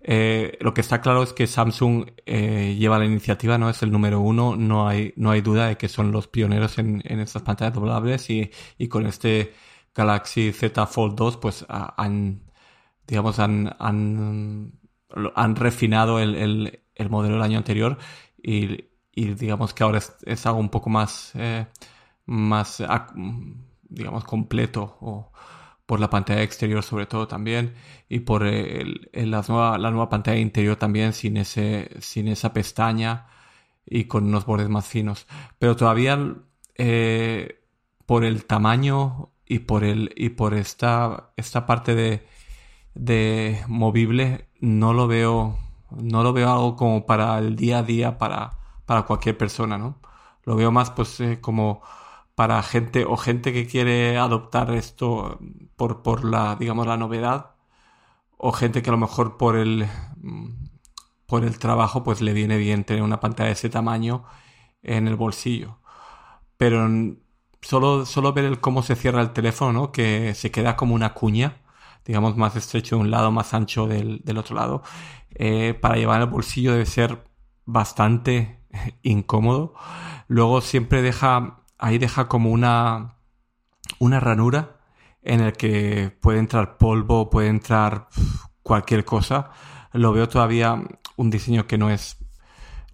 Eh, 0.00 0.58
lo 0.60 0.74
que 0.74 0.82
está 0.82 1.00
claro 1.00 1.22
es 1.22 1.32
que 1.32 1.46
Samsung 1.46 2.10
eh, 2.26 2.76
lleva 2.78 2.98
la 2.98 3.06
iniciativa, 3.06 3.56
¿no? 3.58 3.70
Es 3.70 3.82
el 3.82 3.90
número 3.90 4.20
uno, 4.20 4.56
no 4.56 4.88
hay, 4.88 5.14
no 5.16 5.30
hay 5.30 5.40
duda 5.40 5.68
de 5.68 5.76
que 5.76 5.88
son 5.88 6.12
los 6.12 6.28
pioneros 6.28 6.78
en, 6.78 7.02
en 7.04 7.20
estas 7.20 7.42
pantallas 7.42 7.74
doblables 7.74 8.28
y, 8.30 8.50
y, 8.76 8.88
con 8.88 9.06
este 9.06 9.54
Galaxy 9.94 10.52
Z 10.52 10.86
Fold 10.86 11.16
2 11.16 11.36
pues 11.38 11.66
han, 11.68 12.42
digamos, 13.06 13.38
han, 13.38 13.74
han, 13.78 14.72
han 15.34 15.56
refinado 15.56 16.20
el, 16.20 16.34
el, 16.36 16.82
el, 16.94 17.10
modelo 17.10 17.34
del 17.34 17.42
año 17.42 17.58
anterior 17.58 17.98
y, 18.42 18.88
y 19.12 19.34
digamos 19.34 19.74
que 19.74 19.82
ahora 19.82 19.98
es, 19.98 20.14
es 20.24 20.46
algo 20.46 20.60
un 20.60 20.68
poco 20.70 20.90
más, 20.90 21.32
más, 22.28 22.82
digamos, 23.88 24.24
completo 24.24 24.98
o 25.00 25.32
por 25.86 26.00
la 26.00 26.10
pantalla 26.10 26.42
exterior 26.42 26.82
sobre 26.82 27.06
todo 27.06 27.26
también 27.26 27.74
y 28.08 28.20
por 28.20 28.46
el, 28.46 29.10
la, 29.12 29.42
nueva, 29.48 29.78
la 29.78 29.90
nueva 29.90 30.10
pantalla 30.10 30.38
interior 30.38 30.76
también 30.76 31.14
sin, 31.14 31.38
ese, 31.38 31.90
sin 32.00 32.28
esa 32.28 32.52
pestaña 32.52 33.26
y 33.86 34.04
con 34.04 34.26
unos 34.26 34.44
bordes 34.44 34.68
más 34.68 34.86
finos. 34.86 35.26
Pero 35.58 35.76
todavía 35.76 36.36
eh, 36.76 37.64
por 38.04 38.24
el 38.24 38.44
tamaño 38.44 39.32
y 39.46 39.60
por, 39.60 39.82
el, 39.82 40.12
y 40.14 40.30
por 40.30 40.52
esta, 40.52 41.32
esta 41.36 41.64
parte 41.64 41.94
de, 41.94 42.26
de 42.94 43.64
movible 43.66 44.48
no 44.60 44.92
lo 44.92 45.06
veo 45.08 45.56
no 45.90 46.22
lo 46.22 46.32
veo 46.32 46.50
algo 46.50 46.76
como 46.76 47.06
para 47.06 47.38
el 47.38 47.56
día 47.56 47.78
a 47.78 47.82
día 47.82 48.18
para, 48.18 48.58
para 48.84 49.02
cualquier 49.04 49.38
persona, 49.38 49.78
¿no? 49.78 49.98
Lo 50.44 50.56
veo 50.56 50.70
más 50.70 50.90
pues 50.90 51.20
eh, 51.20 51.40
como 51.40 51.82
para 52.38 52.62
gente 52.62 53.04
o 53.04 53.16
gente 53.16 53.52
que 53.52 53.66
quiere 53.66 54.16
adoptar 54.16 54.72
esto 54.72 55.40
por, 55.74 56.02
por 56.02 56.24
la, 56.24 56.54
digamos, 56.54 56.86
la 56.86 56.96
novedad 56.96 57.56
o 58.36 58.52
gente 58.52 58.80
que 58.80 58.90
a 58.90 58.92
lo 58.92 58.98
mejor 58.98 59.38
por 59.38 59.56
el, 59.56 59.88
por 61.26 61.42
el 61.42 61.58
trabajo 61.58 62.04
pues 62.04 62.20
le 62.20 62.32
viene 62.34 62.56
bien 62.56 62.84
tener 62.84 63.02
una 63.02 63.18
pantalla 63.18 63.48
de 63.48 63.54
ese 63.54 63.70
tamaño 63.70 64.22
en 64.82 65.08
el 65.08 65.16
bolsillo. 65.16 65.80
Pero 66.56 66.88
solo, 67.60 68.06
solo 68.06 68.32
ver 68.32 68.44
el 68.44 68.60
cómo 68.60 68.84
se 68.84 68.94
cierra 68.94 69.20
el 69.20 69.32
teléfono, 69.32 69.72
¿no? 69.72 69.90
que 69.90 70.32
se 70.36 70.52
queda 70.52 70.76
como 70.76 70.94
una 70.94 71.14
cuña, 71.14 71.62
digamos 72.04 72.36
más 72.36 72.54
estrecho 72.54 72.94
de 72.94 73.02
un 73.02 73.10
lado, 73.10 73.32
más 73.32 73.52
ancho 73.52 73.88
del, 73.88 74.22
otro 74.38 74.54
lado, 74.54 74.84
eh, 75.34 75.74
para 75.74 75.96
llevar 75.96 76.18
en 76.18 76.28
el 76.28 76.32
bolsillo 76.32 76.70
debe 76.70 76.86
ser 76.86 77.24
bastante 77.64 78.60
incómodo. 79.02 79.74
Luego 80.28 80.60
siempre 80.60 81.02
deja, 81.02 81.64
ahí 81.78 81.98
deja 81.98 82.28
como 82.28 82.50
una, 82.50 83.14
una 83.98 84.20
ranura 84.20 84.76
en 85.22 85.40
el 85.40 85.52
que 85.52 86.16
puede 86.20 86.38
entrar 86.38 86.76
polvo, 86.76 87.30
puede 87.30 87.48
entrar 87.48 88.08
cualquier 88.62 89.04
cosa. 89.04 89.50
Lo 89.92 90.12
veo 90.12 90.28
todavía 90.28 90.82
un 91.16 91.30
diseño 91.30 91.66
que 91.66 91.78
no 91.78 91.90
es, 91.90 92.18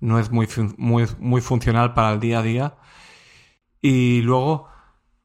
no 0.00 0.18
es 0.18 0.30
muy, 0.30 0.48
muy, 0.76 1.06
muy 1.18 1.40
funcional 1.40 1.94
para 1.94 2.12
el 2.12 2.20
día 2.20 2.38
a 2.38 2.42
día. 2.42 2.74
Y 3.80 4.22
luego, 4.22 4.68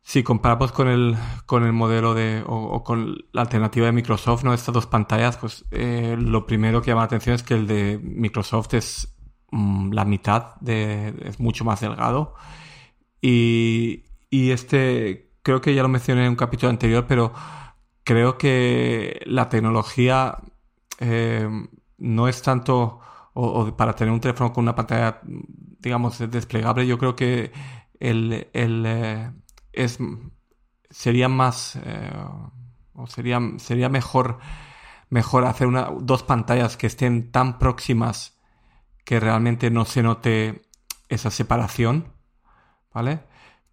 si 0.02 0.24
comparamos 0.24 0.72
con 0.72 0.88
el, 0.88 1.18
con 1.46 1.64
el 1.64 1.72
modelo 1.72 2.14
de, 2.14 2.44
o, 2.46 2.84
con 2.84 3.16
la 3.32 3.42
alternativa 3.42 3.86
de 3.86 3.92
Microsoft, 3.92 4.44
¿no? 4.44 4.54
Estas 4.54 4.74
dos 4.74 4.88
pantallas, 4.88 5.38
pues 5.38 5.66
eh, 5.72 6.18
lo 6.20 6.46
primero 6.46 6.82
que 6.82 6.92
llama 6.92 7.02
la 7.02 7.06
atención 7.06 7.36
es 7.36 7.44
que 7.44 7.54
el 7.54 7.68
de 7.68 8.00
Microsoft 8.04 8.74
es 8.74 9.16
mm, 9.52 9.94
la 9.94 10.06
mitad, 10.06 10.56
de, 10.60 11.16
es 11.24 11.40
mucho 11.40 11.64
más 11.64 11.80
delgado. 11.80 12.36
Y, 13.22 14.06
este 14.32 15.32
creo 15.42 15.62
que 15.62 15.74
ya 15.74 15.82
lo 15.82 15.90
mencioné 15.90 16.24
en 16.26 16.30
un 16.30 16.36
capítulo 16.36 16.70
anterior, 16.70 17.06
pero 17.08 17.34
creo 18.04 18.38
que 18.38 19.22
la 19.26 19.50
tecnología 19.50 20.38
eh, 21.00 21.50
no 21.98 22.28
es 22.28 22.42
tanto, 22.42 23.00
o, 23.34 23.76
para 23.76 23.96
tener 23.96 24.14
un 24.14 24.20
teléfono 24.20 24.54
con 24.54 24.64
una 24.64 24.76
pantalla, 24.76 25.22
digamos, 25.24 26.20
desplegable, 26.30 26.86
yo 26.88 26.98
creo 26.98 27.16
que 27.16 27.52
el, 28.00 28.48
eh, 28.54 29.32
es, 29.74 30.00
sería 30.90 31.30
más, 31.30 31.78
eh, 31.84 32.12
o 32.94 33.08
sería, 33.08 33.40
sería 33.58 33.90
mejor, 33.90 34.40
mejor 35.10 35.46
hacer 35.46 35.68
una, 35.68 35.90
dos 36.02 36.24
pantallas 36.24 36.78
que 36.78 36.88
estén 36.88 37.32
tan 37.32 37.60
próximas 37.60 38.38
que 39.06 39.20
realmente 39.20 39.72
no 39.72 39.86
se 39.86 40.04
note 40.04 40.62
esa 41.08 41.32
separación, 41.32 42.14
¿vale? 42.94 43.22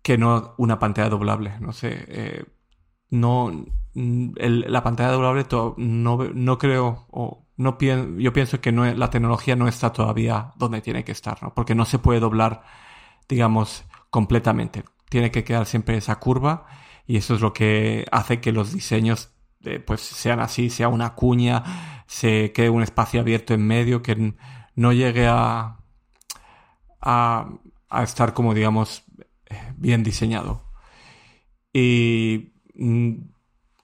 que 0.07 0.17
no 0.17 0.55
una 0.59 0.79
pantalla 0.79 1.09
doblable. 1.09 1.59
No 1.59 1.73
sé, 1.73 2.05
eh, 2.07 2.45
no, 3.11 3.51
la 3.93 4.83
pantalla 4.85 5.11
doblable 5.11 5.47
no, 5.79 6.19
no 6.33 6.59
creo, 6.59 7.07
o 7.11 7.45
no 7.57 7.77
yo 7.81 8.33
pienso 8.33 8.61
que 8.61 8.71
no, 8.71 8.85
la 8.85 9.11
tecnología 9.11 9.57
no 9.57 9.67
está 9.67 9.93
todavía 9.93 10.53
donde 10.59 10.81
tiene 10.81 11.03
que 11.03 11.11
estar, 11.11 11.43
¿no? 11.43 11.53
porque 11.55 11.75
no 11.75 11.85
se 11.87 11.99
puede 11.99 12.21
doblar, 12.21 12.63
digamos, 13.29 13.85
completamente. 14.09 14.85
Tiene 15.09 15.33
que 15.33 15.43
quedar 15.43 15.67
siempre 15.67 15.97
esa 15.97 16.21
curva 16.21 16.67
y 17.05 17.17
eso 17.17 17.35
es 17.35 17.41
lo 17.41 17.53
que 17.53 18.07
hace 18.13 18.41
que 18.41 18.53
los 18.53 18.73
diseños 18.73 19.35
eh, 19.65 19.81
pues 19.81 20.03
sean 20.03 20.39
así, 20.39 20.71
sea 20.71 20.87
una 20.87 21.15
cuña, 21.15 22.05
se 22.07 22.53
quede 22.53 22.71
un 22.71 22.85
espacio 22.85 23.23
abierto 23.23 23.55
en 23.55 23.67
medio 23.67 24.03
que 24.03 24.37
no 24.77 24.93
llegue 24.93 25.27
a, 25.27 25.79
a, 27.01 27.49
a 27.89 28.03
estar 28.05 28.35
como 28.35 28.55
digamos 28.55 29.03
bien 29.77 30.03
diseñado. 30.03 30.65
Y 31.73 32.55
mm, 32.75 33.15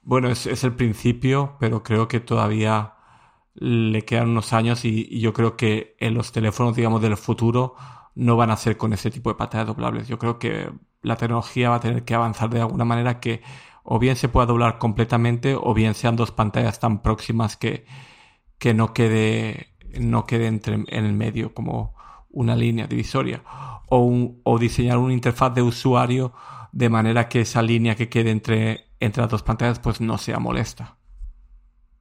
bueno, 0.03 0.29
es, 0.29 0.63
el 0.63 0.75
principio, 0.75 1.57
pero 1.59 1.83
creo 1.83 2.07
que 2.07 2.19
todavía 2.19 2.95
le 3.55 4.03
quedan 4.03 4.29
unos 4.29 4.53
años 4.53 4.85
y, 4.85 5.19
yo 5.19 5.33
creo 5.33 5.55
que 5.57 5.95
en 5.99 6.15
los 6.15 6.31
teléfonos, 6.31 6.75
digamos, 6.75 7.01
del 7.01 7.17
futuro 7.17 7.75
no 8.15 8.35
van 8.37 8.51
a 8.51 8.57
ser 8.57 8.77
con 8.77 8.93
ese 8.93 9.11
tipo 9.11 9.29
de 9.29 9.35
pantallas 9.35 9.67
doblables. 9.67 10.07
Yo 10.07 10.19
creo 10.19 10.39
que 10.39 10.71
la 11.01 11.17
tecnología 11.17 11.69
va 11.69 11.77
a 11.77 11.79
tener 11.79 12.03
que 12.05 12.15
avanzar 12.15 12.49
de 12.49 12.61
alguna 12.61 12.85
manera 12.85 13.19
que 13.19 13.41
o 13.83 13.99
bien 13.99 14.15
se 14.15 14.29
pueda 14.29 14.45
doblar 14.47 14.79
completamente 14.79 15.55
o 15.59 15.73
bien 15.73 15.93
sean 15.93 16.15
dos 16.15 16.31
pantallas 16.31 16.79
tan 16.79 17.01
próximas 17.01 17.57
que, 17.57 17.85
que 18.57 18.73
no 18.73 18.93
quede, 18.93 19.75
no 19.99 20.25
quede 20.25 20.47
entre, 20.47 20.75
en 20.75 21.05
el 21.05 21.13
medio 21.13 21.53
como 21.53 21.95
una 22.33 22.55
línea 22.55 22.87
divisoria 22.87 23.41
o, 23.87 24.57
diseñar 24.59 24.97
una 24.97 25.13
interfaz 25.13 25.53
de 25.53 25.61
usuario 25.61 26.33
de 26.71 26.89
manera 26.89 27.29
que 27.29 27.41
esa 27.41 27.61
línea 27.61 27.95
que 27.95 28.09
quede 28.09 28.31
entre, 28.31 28.87
entre 28.99 29.21
las 29.21 29.31
dos 29.31 29.43
pantallas 29.43 29.79
pues 29.79 30.01
no 30.01 30.17
sea 30.17 30.39
molesta. 30.39 30.97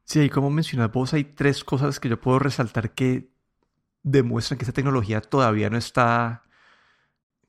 Sí, 0.05 0.29
como 0.31 0.51
mencionas 0.51 0.91
vos, 0.91 1.13
hay 1.15 1.25
tres 1.25 1.63
cosas 1.63 2.01
que 2.01 2.09
yo 2.09 2.21
puedo 2.21 2.39
resaltar 2.39 2.95
que 2.95 3.31
demuestran 4.03 4.59
que 4.59 4.65
esta 4.65 4.73
tecnología 4.73 5.21
todavía 5.21 5.71
no 5.71 5.77
está 5.77 6.43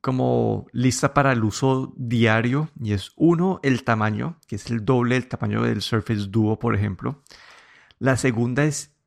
como 0.02 0.68
lista 0.74 1.14
para 1.14 1.32
el 1.32 1.44
uso 1.46 1.94
diario. 1.96 2.70
Y 2.80 2.92
es 2.92 3.14
uno, 3.16 3.62
el 3.64 3.86
tamaño, 3.86 4.38
que 4.48 4.58
es 4.58 4.70
el 4.70 4.84
doble 4.84 5.16
del 5.16 5.30
tamaño 5.30 5.64
del 5.64 5.82
Surface 5.82 6.28
Duo, 6.28 6.60
por 6.60 6.76
ejemplo. 6.76 7.24
La 8.00 8.18
segunda 8.18 8.66
es 8.66 8.98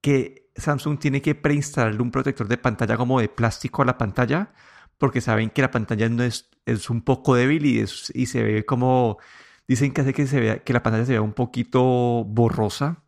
que 0.00 0.47
Samsung 0.58 0.98
tiene 0.98 1.22
que 1.22 1.34
preinstalarle 1.34 2.02
un 2.02 2.10
protector 2.10 2.48
de 2.48 2.58
pantalla 2.58 2.96
como 2.96 3.20
de 3.20 3.28
plástico 3.28 3.82
a 3.82 3.84
la 3.84 3.98
pantalla, 3.98 4.52
porque 4.98 5.20
saben 5.20 5.50
que 5.50 5.62
la 5.62 5.70
pantalla 5.70 6.08
no 6.08 6.22
es, 6.22 6.50
es 6.66 6.90
un 6.90 7.02
poco 7.02 7.34
débil 7.34 7.64
y, 7.66 7.80
y 7.80 8.26
se 8.26 8.42
ve 8.42 8.64
como, 8.64 9.18
dicen 9.66 9.92
que 9.92 10.02
hace 10.02 10.12
que, 10.14 10.26
se 10.26 10.40
vea, 10.40 10.58
que 10.64 10.72
la 10.72 10.82
pantalla 10.82 11.06
se 11.06 11.12
vea 11.12 11.22
un 11.22 11.34
poquito 11.34 12.24
borrosa. 12.24 13.04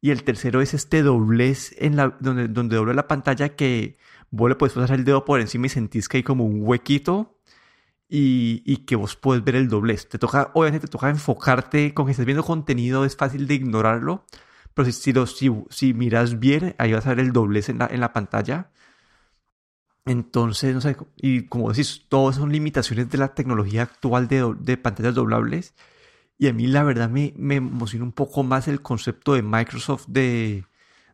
Y 0.00 0.10
el 0.10 0.24
tercero 0.24 0.62
es 0.62 0.72
este 0.74 1.02
doblez 1.02 1.74
en 1.78 1.96
la, 1.96 2.16
donde, 2.20 2.48
donde 2.48 2.76
dobla 2.76 2.94
la 2.94 3.06
pantalla 3.06 3.50
que 3.50 3.98
vos 4.30 4.48
le 4.48 4.56
puedes 4.56 4.74
pasar 4.74 4.96
el 4.96 5.04
dedo 5.04 5.24
por 5.24 5.40
encima 5.40 5.66
y 5.66 5.68
sentís 5.68 6.08
que 6.08 6.18
hay 6.18 6.22
como 6.22 6.46
un 6.46 6.60
huequito 6.62 7.38
y, 8.08 8.62
y, 8.64 8.78
que 8.78 8.96
vos 8.96 9.16
puedes 9.16 9.44
ver 9.44 9.56
el 9.56 9.68
doblez. 9.68 10.08
Te 10.08 10.18
toca, 10.18 10.50
obviamente 10.54 10.86
te 10.86 10.90
toca 10.92 11.10
enfocarte, 11.10 11.94
con 11.94 12.06
que 12.06 12.12
estés 12.12 12.26
viendo 12.26 12.42
contenido 12.42 13.04
es 13.04 13.16
fácil 13.16 13.46
de 13.46 13.54
ignorarlo, 13.54 14.24
pero 14.80 14.92
si, 14.92 15.12
si, 15.26 15.64
si, 15.70 15.94
miras 15.94 16.38
bien, 16.38 16.74
ahí 16.78 16.92
vas 16.92 17.06
a 17.06 17.10
ver 17.10 17.20
el 17.20 17.32
doblez 17.32 17.68
en 17.68 17.78
la, 17.78 17.86
en 17.86 18.00
la 18.00 18.12
pantalla. 18.12 18.70
Entonces, 20.06 20.74
no 20.74 20.80
sé, 20.80 20.96
y 21.16 21.46
como 21.46 21.70
decís, 21.70 22.06
todas 22.08 22.36
son 22.36 22.52
limitaciones 22.52 23.10
de 23.10 23.18
la 23.18 23.34
tecnología 23.34 23.82
actual 23.82 24.28
de, 24.28 24.54
de 24.58 24.76
pantallas 24.76 25.14
doblables. 25.14 25.74
Y 26.38 26.48
a 26.48 26.52
mí 26.52 26.66
la 26.66 26.82
verdad 26.84 27.10
me, 27.10 27.34
me 27.36 27.56
emociona 27.56 28.04
un 28.04 28.12
poco 28.12 28.42
más 28.42 28.68
el 28.68 28.82
concepto 28.82 29.34
de 29.34 29.42
Microsoft 29.42 30.06
de, 30.08 30.64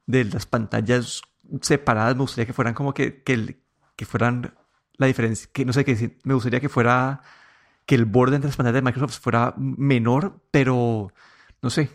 de 0.07 0.25
las 0.25 0.47
pantallas 0.47 1.23
separadas. 1.63 2.15
Me 2.17 2.23
gustaría 2.23 2.47
que 2.47 2.53
fueran 2.53 2.75
como 2.75 2.95
que, 2.95 3.23
que, 3.23 3.61
que 3.97 4.07
fueran 4.07 4.55
la 4.97 5.09
diferencia, 5.09 5.51
que 5.53 5.65
no 5.65 5.73
sé, 5.73 5.85
qué 5.85 6.17
me 6.25 6.35
gustaría 6.35 6.61
que 6.61 6.69
fuera, 6.69 7.23
que 7.87 7.97
el 7.97 8.05
borde 8.05 8.37
entre 8.37 8.49
las 8.49 8.57
pantallas 8.57 8.77
de 8.77 8.83
Microsoft 8.83 9.21
fuera 9.21 9.55
menor, 9.57 10.41
pero 10.53 11.13
no 11.67 11.71
sé, 11.71 11.91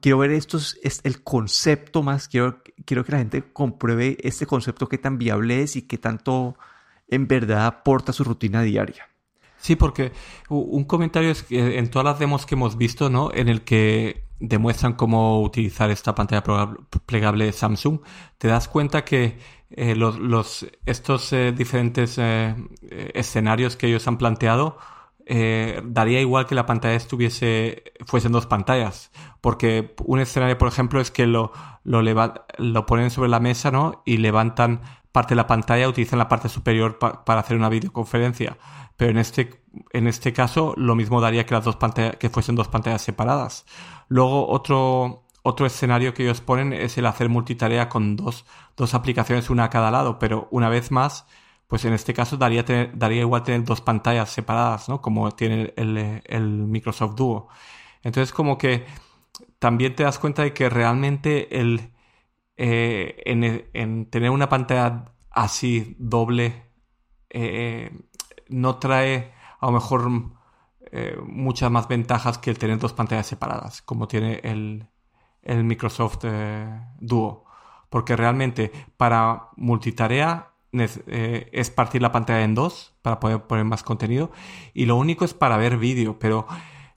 quiero 0.00 0.18
ver 0.18 0.32
esto, 0.32 0.58
es 0.58 1.00
el 1.04 1.22
concepto 1.22 2.02
más, 2.02 2.26
quiero, 2.26 2.60
quiero 2.84 3.04
que 3.04 3.12
la 3.12 3.18
gente 3.18 3.44
compruebe 3.52 4.18
este 4.20 4.46
concepto, 4.46 4.88
qué 4.88 4.98
tan 4.98 5.16
viable 5.16 5.62
es 5.62 5.76
y 5.76 5.82
qué 5.82 5.96
tanto 5.96 6.56
en 7.06 7.28
verdad 7.28 7.66
aporta 7.66 8.12
su 8.12 8.24
rutina 8.24 8.62
diaria. 8.62 9.08
Sí, 9.58 9.76
porque 9.76 10.10
un 10.48 10.82
comentario 10.82 11.30
es 11.30 11.44
que 11.44 11.78
en 11.78 11.88
todas 11.88 12.04
las 12.04 12.18
demos 12.18 12.46
que 12.46 12.56
hemos 12.56 12.76
visto, 12.76 13.10
¿no? 13.10 13.30
En 13.32 13.48
el 13.48 13.62
que 13.62 14.24
demuestran 14.40 14.94
cómo 14.94 15.40
utilizar 15.40 15.92
esta 15.92 16.16
pantalla 16.16 16.42
plegable 17.06 17.44
de 17.44 17.52
Samsung, 17.52 18.00
te 18.38 18.48
das 18.48 18.66
cuenta 18.66 19.04
que 19.04 19.38
eh, 19.70 19.94
los, 19.94 20.66
estos 20.84 21.32
eh, 21.32 21.52
diferentes 21.52 22.18
eh, 22.18 22.56
escenarios 23.14 23.76
que 23.76 23.86
ellos 23.86 24.08
han 24.08 24.18
planteado 24.18 24.78
eh, 25.26 25.80
daría 25.84 26.20
igual 26.20 26.46
que 26.46 26.54
la 26.54 26.66
pantalla 26.66 26.94
estuviese, 26.94 27.84
fuesen 28.06 28.32
dos 28.32 28.46
pantallas. 28.46 29.10
Porque 29.40 29.94
un 30.04 30.20
escenario, 30.20 30.58
por 30.58 30.68
ejemplo, 30.68 31.00
es 31.00 31.10
que 31.10 31.26
lo, 31.26 31.52
lo, 31.84 32.86
ponen 32.86 33.10
sobre 33.10 33.28
la 33.28 33.40
mesa, 33.40 33.70
¿no? 33.70 34.02
Y 34.04 34.18
levantan 34.18 34.80
parte 35.12 35.30
de 35.30 35.36
la 35.36 35.46
pantalla, 35.46 35.88
utilizan 35.88 36.18
la 36.18 36.28
parte 36.28 36.48
superior 36.48 36.98
para 36.98 37.40
hacer 37.40 37.56
una 37.56 37.68
videoconferencia. 37.68 38.58
Pero 38.96 39.10
en 39.10 39.18
este, 39.18 39.62
en 39.92 40.06
este 40.06 40.32
caso, 40.32 40.74
lo 40.76 40.94
mismo 40.94 41.20
daría 41.20 41.46
que 41.46 41.54
las 41.54 41.64
dos 41.64 41.76
pantallas, 41.76 42.16
que 42.16 42.30
fuesen 42.30 42.54
dos 42.54 42.68
pantallas 42.68 43.02
separadas. 43.02 43.66
Luego, 44.08 44.48
otro, 44.48 45.24
otro 45.42 45.66
escenario 45.66 46.14
que 46.14 46.24
ellos 46.24 46.40
ponen 46.40 46.72
es 46.72 46.98
el 46.98 47.06
hacer 47.06 47.28
multitarea 47.28 47.88
con 47.88 48.16
dos, 48.16 48.44
dos 48.76 48.94
aplicaciones, 48.94 49.50
una 49.50 49.64
a 49.64 49.70
cada 49.70 49.90
lado. 49.90 50.18
Pero 50.18 50.48
una 50.50 50.68
vez 50.68 50.90
más, 50.90 51.26
pues 51.72 51.86
en 51.86 51.94
este 51.94 52.12
caso 52.12 52.36
daría, 52.36 52.64
daría 52.92 53.22
igual 53.22 53.44
tener 53.44 53.64
dos 53.64 53.80
pantallas 53.80 54.28
separadas, 54.28 54.90
¿no? 54.90 55.00
Como 55.00 55.30
tiene 55.30 55.72
el, 55.76 56.66
Microsoft 56.68 57.14
Duo. 57.14 57.48
Entonces 58.02 58.30
como 58.30 58.58
que 58.58 58.84
también 59.58 59.94
te 59.96 60.02
das 60.02 60.18
cuenta 60.18 60.42
de 60.42 60.52
que 60.52 60.68
realmente 60.68 61.58
el, 61.58 61.94
eh, 62.58 63.22
en, 63.24 64.04
tener 64.10 64.28
una 64.28 64.50
pantalla 64.50 65.14
así 65.30 65.96
doble 65.98 66.70
eh, 67.30 67.90
no 68.50 68.76
trae, 68.76 69.32
a 69.58 69.64
lo 69.64 69.72
mejor 69.72 70.10
eh, 70.90 71.16
muchas 71.26 71.70
más 71.70 71.88
ventajas 71.88 72.36
que 72.36 72.50
el 72.50 72.58
tener 72.58 72.78
dos 72.80 72.92
pantallas 72.92 73.26
separadas, 73.28 73.80
como 73.80 74.06
tiene 74.08 74.42
el, 74.44 74.90
el 75.40 75.64
Microsoft 75.64 76.26
Duo. 77.00 77.46
Porque 77.88 78.14
realmente 78.14 78.70
para 78.98 79.48
multitarea 79.56 80.51
es 80.72 81.70
partir 81.70 82.02
la 82.02 82.12
pantalla 82.12 82.44
en 82.44 82.54
dos 82.54 82.94
para 83.02 83.20
poder 83.20 83.42
poner 83.42 83.64
más 83.64 83.82
contenido. 83.82 84.30
Y 84.74 84.86
lo 84.86 84.96
único 84.96 85.24
es 85.24 85.34
para 85.34 85.56
ver 85.56 85.76
vídeo, 85.76 86.18
pero 86.18 86.46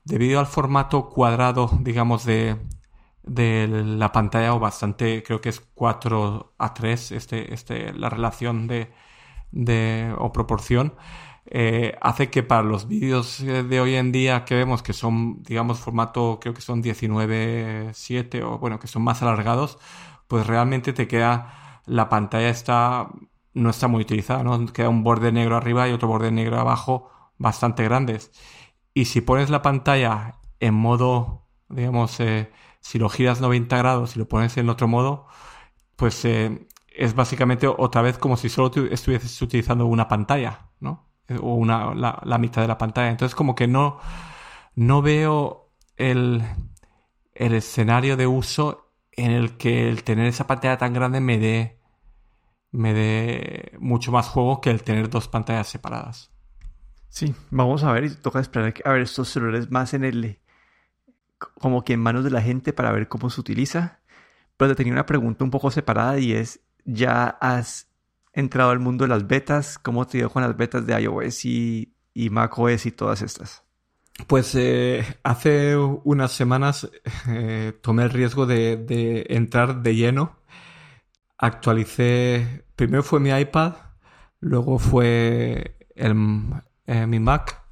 debido 0.04 0.40
al 0.40 0.46
formato 0.46 1.08
cuadrado, 1.08 1.70
digamos, 1.80 2.24
de, 2.24 2.56
de 3.24 3.68
la 3.68 4.12
pantalla 4.12 4.54
o 4.54 4.60
bastante, 4.60 5.22
creo 5.22 5.40
que 5.40 5.50
es 5.50 5.60
4 5.74 6.54
a 6.58 6.74
3, 6.74 7.12
este, 7.12 7.52
este, 7.52 7.92
la 7.92 8.08
relación 8.08 8.66
de, 8.68 8.92
de 9.50 10.14
o 10.18 10.32
proporción, 10.32 10.94
eh, 11.46 11.96
hace 12.00 12.30
que 12.30 12.42
para 12.42 12.62
los 12.62 12.88
vídeos 12.88 13.38
de 13.44 13.80
hoy 13.80 13.94
en 13.94 14.10
día 14.12 14.44
que 14.44 14.54
vemos 14.54 14.82
que 14.82 14.92
son, 14.92 15.42
digamos, 15.42 15.78
formato, 15.78 16.38
creo 16.40 16.54
que 16.54 16.60
son 16.60 16.82
19.7 16.82 18.42
o 18.42 18.58
bueno, 18.58 18.78
que 18.80 18.88
son 18.88 19.02
más 19.02 19.22
alargados, 19.22 19.78
pues 20.28 20.46
realmente 20.46 20.92
te 20.92 21.06
queda, 21.08 21.82
la 21.86 22.08
pantalla 22.08 22.48
está, 22.48 23.08
no 23.56 23.70
está 23.70 23.88
muy 23.88 24.02
utilizada, 24.02 24.44
¿no? 24.44 24.66
Queda 24.66 24.90
un 24.90 25.02
borde 25.02 25.32
negro 25.32 25.56
arriba 25.56 25.88
y 25.88 25.92
otro 25.92 26.08
borde 26.08 26.30
negro 26.30 26.60
abajo 26.60 27.10
bastante 27.38 27.84
grandes. 27.84 28.30
Y 28.92 29.06
si 29.06 29.22
pones 29.22 29.48
la 29.48 29.62
pantalla 29.62 30.36
en 30.60 30.74
modo, 30.74 31.48
digamos, 31.70 32.20
eh, 32.20 32.52
si 32.80 32.98
lo 32.98 33.08
giras 33.08 33.40
90 33.40 33.76
grados 33.78 34.14
y 34.14 34.18
lo 34.18 34.28
pones 34.28 34.56
en 34.58 34.68
otro 34.68 34.88
modo, 34.88 35.26
pues 35.96 36.22
eh, 36.26 36.68
es 36.94 37.14
básicamente 37.14 37.66
otra 37.66 38.02
vez 38.02 38.18
como 38.18 38.36
si 38.36 38.50
solo 38.50 38.70
estuvieses 38.90 39.40
utilizando 39.40 39.86
una 39.86 40.06
pantalla, 40.06 40.68
¿no? 40.80 41.08
O 41.40 41.54
una, 41.54 41.94
la, 41.94 42.38
mitad 42.38 42.60
de 42.60 42.68
la 42.68 42.78
pantalla. 42.78 43.08
Entonces 43.10 43.34
como 43.34 43.54
que 43.54 43.66
no, 43.66 43.98
no 44.74 45.00
veo 45.00 45.70
el, 45.96 46.44
el 47.34 47.54
escenario 47.54 48.18
de 48.18 48.26
uso 48.26 48.92
en 49.12 49.30
el 49.30 49.56
que 49.56 49.88
el 49.88 50.04
tener 50.04 50.26
esa 50.26 50.46
pantalla 50.46 50.76
tan 50.76 50.92
grande 50.92 51.20
me 51.20 51.38
dé 51.38 51.75
me 52.76 52.94
dé 52.94 53.72
mucho 53.80 54.12
más 54.12 54.28
juego 54.28 54.60
que 54.60 54.70
el 54.70 54.82
tener 54.82 55.08
dos 55.10 55.28
pantallas 55.28 55.68
separadas. 55.68 56.30
Sí, 57.08 57.34
vamos 57.50 57.82
a 57.84 57.92
ver 57.92 58.04
y 58.04 58.10
toca 58.10 58.40
esperar 58.40 58.74
a 58.84 58.92
ver 58.92 59.02
estos 59.02 59.28
celulares 59.28 59.70
más 59.70 59.94
en 59.94 60.04
el 60.04 60.38
como 61.38 61.84
que 61.84 61.94
en 61.94 62.00
manos 62.00 62.24
de 62.24 62.30
la 62.30 62.42
gente 62.42 62.72
para 62.72 62.92
ver 62.92 63.08
cómo 63.08 63.30
se 63.30 63.40
utiliza. 63.40 64.00
Pero 64.56 64.70
te 64.70 64.76
tenía 64.76 64.92
una 64.92 65.06
pregunta 65.06 65.44
un 65.44 65.50
poco 65.50 65.70
separada 65.70 66.18
y 66.18 66.32
es, 66.32 66.60
¿ya 66.84 67.26
has 67.40 67.88
entrado 68.32 68.70
al 68.70 68.78
mundo 68.78 69.04
de 69.04 69.08
las 69.08 69.26
betas? 69.26 69.78
¿Cómo 69.78 70.06
te 70.06 70.18
dio 70.18 70.30
con 70.30 70.42
las 70.42 70.56
betas 70.56 70.86
de 70.86 71.00
iOS 71.00 71.44
y, 71.44 71.94
y 72.14 72.30
macOS 72.30 72.86
y 72.86 72.92
todas 72.92 73.22
estas? 73.22 73.66
Pues 74.26 74.54
eh, 74.54 75.04
hace 75.22 75.76
unas 75.76 76.32
semanas 76.32 76.90
eh, 77.28 77.74
tomé 77.82 78.04
el 78.04 78.10
riesgo 78.10 78.46
de, 78.46 79.26
entrar 79.28 79.82
de 79.82 79.94
lleno. 79.94 80.36
Actualicé, 81.38 82.64
primero 82.76 83.02
fue 83.02 83.20
mi 83.20 83.30
iPad, 83.30 83.74
luego 84.40 84.78
fue 84.78 85.76
el, 85.94 86.14
eh, 86.86 87.06
mi 87.06 87.20
Mac 87.20 87.62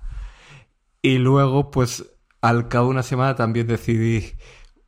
y 1.00 1.18
luego 1.18 1.70
pues 1.70 2.14
al 2.40 2.68
cabo 2.68 2.86
de 2.86 2.90
una 2.92 3.02
semana 3.02 3.34
también 3.36 3.66
decidí 3.66 4.36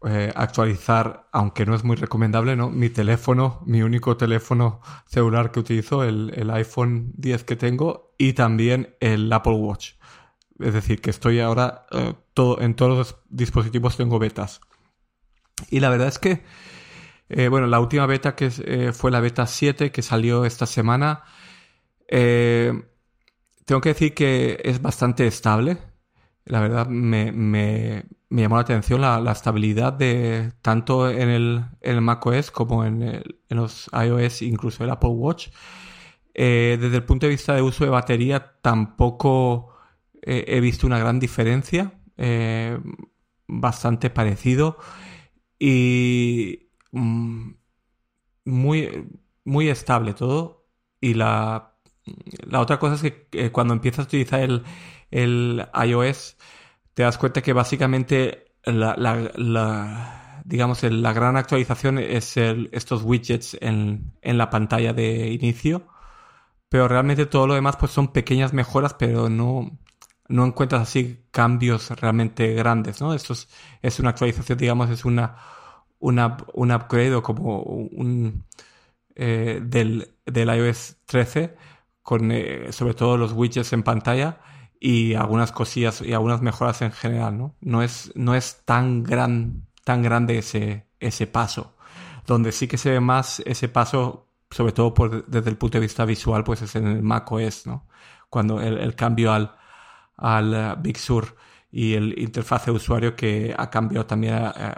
eh, 0.06 0.32
actualizar, 0.36 1.26
aunque 1.32 1.64
no 1.64 1.74
es 1.74 1.82
muy 1.82 1.96
recomendable, 1.96 2.54
¿no? 2.54 2.70
Mi 2.70 2.90
teléfono, 2.90 3.62
mi 3.66 3.82
único 3.82 4.16
teléfono 4.16 4.80
celular 5.06 5.52
que 5.52 5.60
utilizo, 5.60 6.04
el, 6.04 6.50
iPhone 6.50 7.12
10 7.16 7.44
que 7.44 7.56
tengo, 7.56 8.14
y 8.18 8.34
también 8.34 8.94
el 9.00 9.32
Apple 9.32 9.54
Watch. 9.54 9.94
Es 10.58 10.74
decir, 10.74 11.00
que 11.00 11.10
estoy 11.10 11.40
ahora 11.40 11.86
eh, 11.90 12.14
todo, 12.34 12.60
en 12.60 12.74
todos 12.74 12.96
los 12.96 13.16
dispositivos 13.30 13.96
tengo 13.96 14.18
betas. 14.18 14.60
Y 15.70 15.80
la 15.80 15.88
verdad 15.88 16.08
es 16.08 16.18
que, 16.18 16.44
eh, 17.28 17.48
bueno, 17.48 17.66
la 17.66 17.80
última 17.80 18.06
beta 18.06 18.34
que 18.36 18.50
fue 18.92 19.10
la 19.10 19.20
beta 19.20 19.46
7 19.46 19.90
que 19.90 20.02
salió 20.02 20.44
esta 20.44 20.66
semana, 20.66 21.24
tengo 22.08 23.80
que 23.80 23.88
decir 23.88 24.14
que 24.14 24.60
es 24.64 24.80
bastante 24.80 25.26
estable 25.26 25.78
la 26.46 26.60
verdad 26.60 26.86
me, 26.86 27.32
me, 27.32 28.06
llamó 28.30 28.54
la 28.54 28.62
atención 28.62 29.00
la, 29.00 29.20
la, 29.20 29.32
estabilidad 29.32 29.92
de 29.92 30.52
tanto 30.62 31.10
en 31.10 31.28
el, 31.28 31.64
el 31.80 32.00
macOS 32.00 32.52
como 32.52 32.84
en, 32.84 33.02
en, 33.02 33.22
los 33.48 33.90
iOS, 33.92 34.42
incluso 34.42 34.84
el 34.84 34.90
Apple 34.90 35.10
Watch. 35.10 35.48
Eh, 36.34 36.78
desde 36.80 36.96
el 36.96 37.04
punto 37.04 37.26
de 37.26 37.30
vista 37.30 37.54
de 37.54 37.62
uso 37.62 37.84
de 37.84 37.90
batería, 37.90 38.54
tampoco 38.62 39.74
eh, 40.22 40.44
he 40.46 40.60
visto 40.60 40.86
una 40.86 41.00
gran 41.00 41.18
diferencia. 41.18 42.00
Eh, 42.16 42.78
bastante 43.48 44.08
parecido. 44.10 44.78
Y 45.58 46.65
muy, 46.92 47.58
muy 49.44 49.68
estable 49.68 50.14
todo. 50.14 50.66
Y 51.00 51.14
la, 51.14 51.74
la 52.46 52.60
otra 52.60 52.78
cosa 52.78 52.94
es 52.94 53.12
que 53.30 53.52
cuando 53.52 53.74
empiezas 53.74 54.00
a 54.00 54.08
utilizar 54.08 54.40
el, 54.40 54.64
el 55.10 55.66
iOS, 55.86 56.36
te 56.94 57.02
das 57.02 57.18
cuenta 57.18 57.42
que 57.42 57.52
básicamente 57.52 58.54
la, 58.64 60.42
digamos, 60.44 60.82
la 60.82 61.12
gran 61.12 61.36
actualización 61.36 61.98
es 61.98 62.36
estos 62.36 63.02
widgets 63.02 63.56
en, 63.60 64.12
la 64.22 64.50
pantalla 64.50 64.92
de 64.92 65.28
inicio. 65.30 65.88
Pero 66.68 66.88
realmente 66.88 67.26
todo 67.26 67.46
lo 67.46 67.54
demás 67.54 67.76
pues 67.76 67.92
son 67.92 68.08
pequeñas 68.08 68.52
mejoras, 68.52 68.94
pero 68.94 69.28
no, 69.28 69.78
no 70.28 70.44
encuentras 70.46 70.82
así 70.82 71.24
cambios 71.30 71.90
realmente 71.90 72.54
grandes, 72.54 73.00
¿no? 73.00 73.14
Esto 73.14 73.34
es, 73.82 74.00
una 74.00 74.10
actualización, 74.10 74.58
digamos, 74.58 74.90
es 74.90 75.04
una, 75.04 75.36
una 75.98 76.36
un 76.54 76.72
upgrade 76.72 77.14
o 77.14 77.22
como 77.22 77.62
un 77.62 78.44
eh, 79.14 79.60
del, 79.62 80.14
del 80.26 80.48
iOS 80.48 80.96
13 81.06 81.56
con 82.02 82.30
eh, 82.30 82.72
sobre 82.72 82.94
todo 82.94 83.16
los 83.16 83.32
widgets 83.32 83.72
en 83.72 83.82
pantalla 83.82 84.38
y 84.78 85.14
algunas 85.14 85.52
cosillas 85.52 86.00
y 86.02 86.12
algunas 86.12 86.42
mejoras 86.42 86.82
en 86.82 86.92
general, 86.92 87.36
¿no? 87.36 87.56
No 87.60 87.82
es, 87.82 88.12
no 88.14 88.34
es 88.34 88.62
tan 88.64 89.02
gran, 89.02 89.66
tan 89.84 90.02
grande 90.02 90.38
ese, 90.38 90.86
ese 91.00 91.26
paso. 91.26 91.76
Donde 92.26 92.52
sí 92.52 92.68
que 92.68 92.78
se 92.78 92.90
ve 92.90 93.00
más 93.00 93.40
ese 93.46 93.68
paso, 93.68 94.28
sobre 94.50 94.72
todo 94.72 94.94
por, 94.94 95.26
desde 95.26 95.50
el 95.50 95.56
punto 95.56 95.78
de 95.78 95.82
vista 95.82 96.04
visual, 96.04 96.44
pues 96.44 96.62
es 96.62 96.76
en 96.76 96.86
el 96.86 97.02
macOS, 97.02 97.66
¿no? 97.66 97.88
Cuando 98.30 98.60
el, 98.60 98.94
cambio 98.94 99.32
al, 99.32 99.56
al 100.16 100.54
eh, 100.54 100.74
Big 100.78 100.98
Sur 100.98 101.36
y 101.70 101.94
el 101.94 102.18
interfaz 102.18 102.66
de 102.66 102.72
usuario 102.72 103.16
que 103.16 103.54
ha 103.56 103.70
cambiado 103.70 104.06
también, 104.06 104.34
eh, 104.34 104.74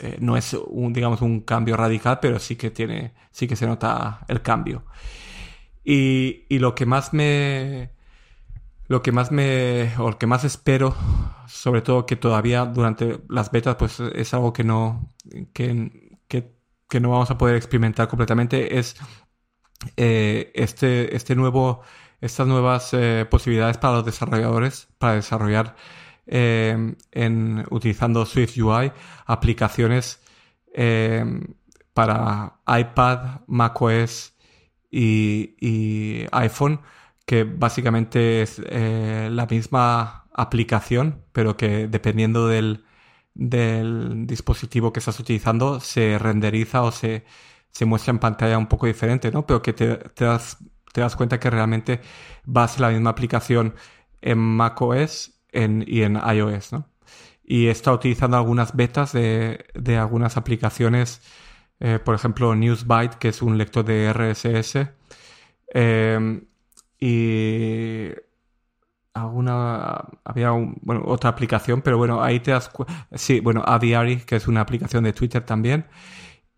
eh, 0.00 0.16
no 0.20 0.36
es 0.36 0.54
un, 0.54 0.92
digamos, 0.92 1.22
un 1.22 1.40
cambio 1.40 1.76
radical, 1.76 2.18
pero 2.20 2.38
sí 2.38 2.56
que 2.56 2.70
tiene, 2.70 3.14
sí 3.30 3.48
que 3.48 3.56
se 3.56 3.66
nota 3.66 4.24
el 4.28 4.42
cambio. 4.42 4.84
Y, 5.84 6.44
y 6.48 6.58
lo 6.58 6.74
que 6.74 6.86
más 6.86 7.12
me, 7.14 7.90
lo 8.88 9.02
que 9.02 9.12
más 9.12 9.30
me, 9.30 9.94
o 9.98 10.10
lo 10.10 10.18
que 10.18 10.26
más 10.26 10.44
espero, 10.44 10.96
sobre 11.46 11.82
todo 11.82 12.06
que 12.06 12.16
todavía 12.16 12.64
durante 12.64 13.20
las 13.28 13.50
betas, 13.50 13.76
pues 13.76 14.00
es 14.00 14.34
algo 14.34 14.52
que 14.52 14.64
no, 14.64 15.14
que, 15.52 16.18
que, 16.26 17.00
no 17.00 17.10
vamos 17.10 17.30
a 17.30 17.38
poder 17.38 17.56
experimentar 17.56 18.08
completamente, 18.08 18.78
es 18.78 18.96
eh, 19.96 20.50
este, 20.54 21.14
este 21.14 21.34
nuevo, 21.36 21.82
estas 22.20 22.46
nuevas 22.46 22.94
eh, 22.94 23.26
posibilidades 23.30 23.78
para 23.78 23.96
los 23.96 24.04
desarrolladores 24.06 24.88
para 24.98 25.14
desarrollar 25.14 25.76
eh, 26.28 26.94
en, 27.12 27.64
utilizando 27.70 28.24
Swift 28.26 28.56
UI 28.58 28.92
aplicaciones 29.26 30.20
para 31.94 32.60
iPad, 32.66 33.40
macOS 33.48 34.32
y, 34.90 36.26
iPhone 36.30 36.80
que 37.26 37.44
básicamente 37.44 38.42
es 38.42 38.60
eh, 38.64 39.28
la 39.30 39.46
misma 39.46 40.28
aplicación, 40.32 41.24
pero 41.32 41.56
que 41.56 41.88
dependiendo 41.88 42.48
del, 42.48 42.84
dispositivo 43.34 44.92
que 44.92 45.00
estás 45.00 45.20
utilizando, 45.20 45.80
se 45.80 46.18
renderiza 46.18 46.82
o 46.82 46.90
se, 46.92 47.24
muestra 47.86 48.12
en 48.12 48.18
pantalla 48.18 48.58
un 48.58 48.66
poco 48.66 48.86
diferente, 48.86 49.30
¿no? 49.30 49.46
Pero 49.46 49.62
que 49.62 49.72
te, 49.72 49.98
das, 50.16 50.58
te 50.92 51.00
das 51.00 51.16
cuenta 51.16 51.38
que 51.38 51.50
realmente 51.50 52.00
va 52.46 52.64
a 52.64 52.68
ser 52.68 52.80
la 52.80 52.90
misma 52.90 53.10
aplicación 53.10 53.74
en 54.20 54.38
macOS 54.38 55.37
y 55.52 56.02
en 56.02 56.16
iOS. 56.16 56.70
Y 57.44 57.68
estado 57.68 57.96
utilizando 57.96 58.36
algunas 58.36 58.76
betas 58.76 59.12
de, 59.12 59.64
algunas 59.98 60.36
aplicaciones, 60.36 61.22
eh, 61.80 61.98
por 61.98 62.14
ejemplo, 62.14 62.54
Newsbyte, 62.54 63.14
que 63.16 63.28
es 63.28 63.42
un 63.42 63.56
lector 63.56 63.84
de 63.84 64.12
RSS, 64.12 64.90
eh, 65.74 66.40
y 67.00 68.10
alguna 69.14 70.04
había 70.24 70.52
otra 70.52 71.30
aplicación, 71.30 71.82
pero 71.82 71.98
bueno, 71.98 72.22
ahí 72.22 72.40
te 72.40 72.50
das 72.52 72.70
sí, 73.14 73.40
bueno, 73.40 73.62
Aviary, 73.66 74.18
que 74.18 74.36
es 74.36 74.48
una 74.48 74.60
aplicación 74.60 75.04
de 75.04 75.12
Twitter 75.12 75.44
también, 75.44 75.86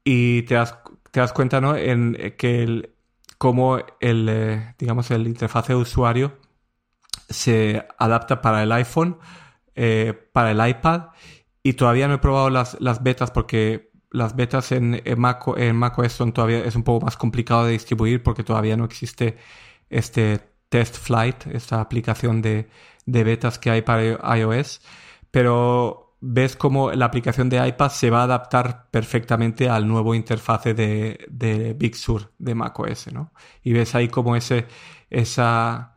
y 0.04 0.42
te 0.42 0.54
das, 0.54 0.78
te 1.10 1.20
das 1.20 1.32
cuenta, 1.32 1.60
¿no? 1.60 1.76
En 1.76 2.34
que 2.38 2.62
el, 2.62 2.94
como 3.38 3.78
el, 4.00 4.28
eh, 4.28 4.74
digamos, 4.78 5.10
el 5.10 5.26
interfaz 5.26 5.68
de 5.68 5.74
usuario 5.74 6.39
se 7.30 7.86
adapta 7.98 8.42
para 8.42 8.62
el 8.62 8.72
iPhone, 8.72 9.18
eh, 9.74 10.28
para 10.32 10.50
el 10.50 10.68
iPad 10.68 11.08
y 11.62 11.74
todavía 11.74 12.08
no 12.08 12.14
he 12.14 12.18
probado 12.18 12.50
las, 12.50 12.76
las 12.80 13.02
betas 13.02 13.30
porque 13.30 13.90
las 14.10 14.34
betas 14.34 14.72
en, 14.72 15.00
Mac, 15.16 15.44
en 15.56 15.76
macOS 15.76 16.12
son 16.12 16.32
todavía 16.32 16.64
es 16.64 16.74
un 16.74 16.82
poco 16.82 17.06
más 17.06 17.16
complicado 17.16 17.64
de 17.64 17.72
distribuir 17.72 18.22
porque 18.22 18.42
todavía 18.42 18.76
no 18.76 18.84
existe 18.84 19.38
este 19.88 20.40
Test 20.68 20.96
Flight, 20.96 21.46
esta 21.46 21.80
aplicación 21.80 22.42
de, 22.42 22.68
de 23.06 23.24
betas 23.24 23.58
que 23.58 23.70
hay 23.70 23.82
para 23.82 24.36
iOS, 24.36 24.80
pero 25.30 26.16
ves 26.20 26.56
como 26.56 26.92
la 26.92 27.06
aplicación 27.06 27.48
de 27.48 27.66
iPad 27.66 27.90
se 27.90 28.10
va 28.10 28.20
a 28.20 28.24
adaptar 28.24 28.90
perfectamente 28.90 29.68
al 29.68 29.88
nuevo 29.88 30.14
interfase 30.14 30.74
de, 30.74 31.26
de 31.30 31.74
Big 31.74 31.96
Sur 31.96 32.32
de 32.38 32.54
macOS, 32.54 33.12
¿no? 33.12 33.32
Y 33.62 33.72
ves 33.72 33.94
ahí 33.94 34.08
como 34.08 34.36
ese, 34.36 34.66
esa, 35.08 35.89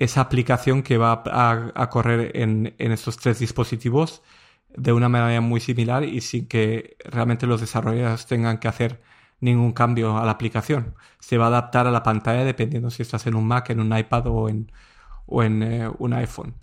esa 0.00 0.22
aplicación 0.22 0.82
que 0.82 0.98
va 0.98 1.22
a, 1.26 1.90
correr 1.90 2.32
en, 2.34 2.74
en 2.78 2.92
estos 2.92 3.18
tres 3.18 3.38
dispositivos 3.38 4.22
de 4.76 4.92
una 4.92 5.08
manera 5.08 5.40
muy 5.42 5.60
similar 5.60 6.04
y 6.04 6.22
sin 6.22 6.48
que 6.48 6.96
realmente 7.04 7.46
los 7.46 7.60
desarrolladores 7.60 8.26
tengan 8.26 8.58
que 8.58 8.68
hacer 8.68 9.02
ningún 9.40 9.72
cambio 9.72 10.16
a 10.16 10.24
la 10.24 10.32
aplicación. 10.32 10.94
Se 11.18 11.38
va 11.38 11.46
a 11.46 11.48
adaptar 11.48 11.86
a 11.86 11.90
la 11.90 12.02
pantalla 12.02 12.44
dependiendo 12.44 12.90
si 12.90 13.02
estás 13.02 13.26
en 13.26 13.34
un 13.34 13.46
Mac, 13.46 13.70
en 13.70 13.80
un 13.80 13.96
iPad 13.96 14.26
o 14.28 14.48
en, 14.48 14.72
o 15.26 15.42
en 15.42 15.62
eh, 15.62 15.90
un 15.98 16.14
iPhone. 16.14 16.54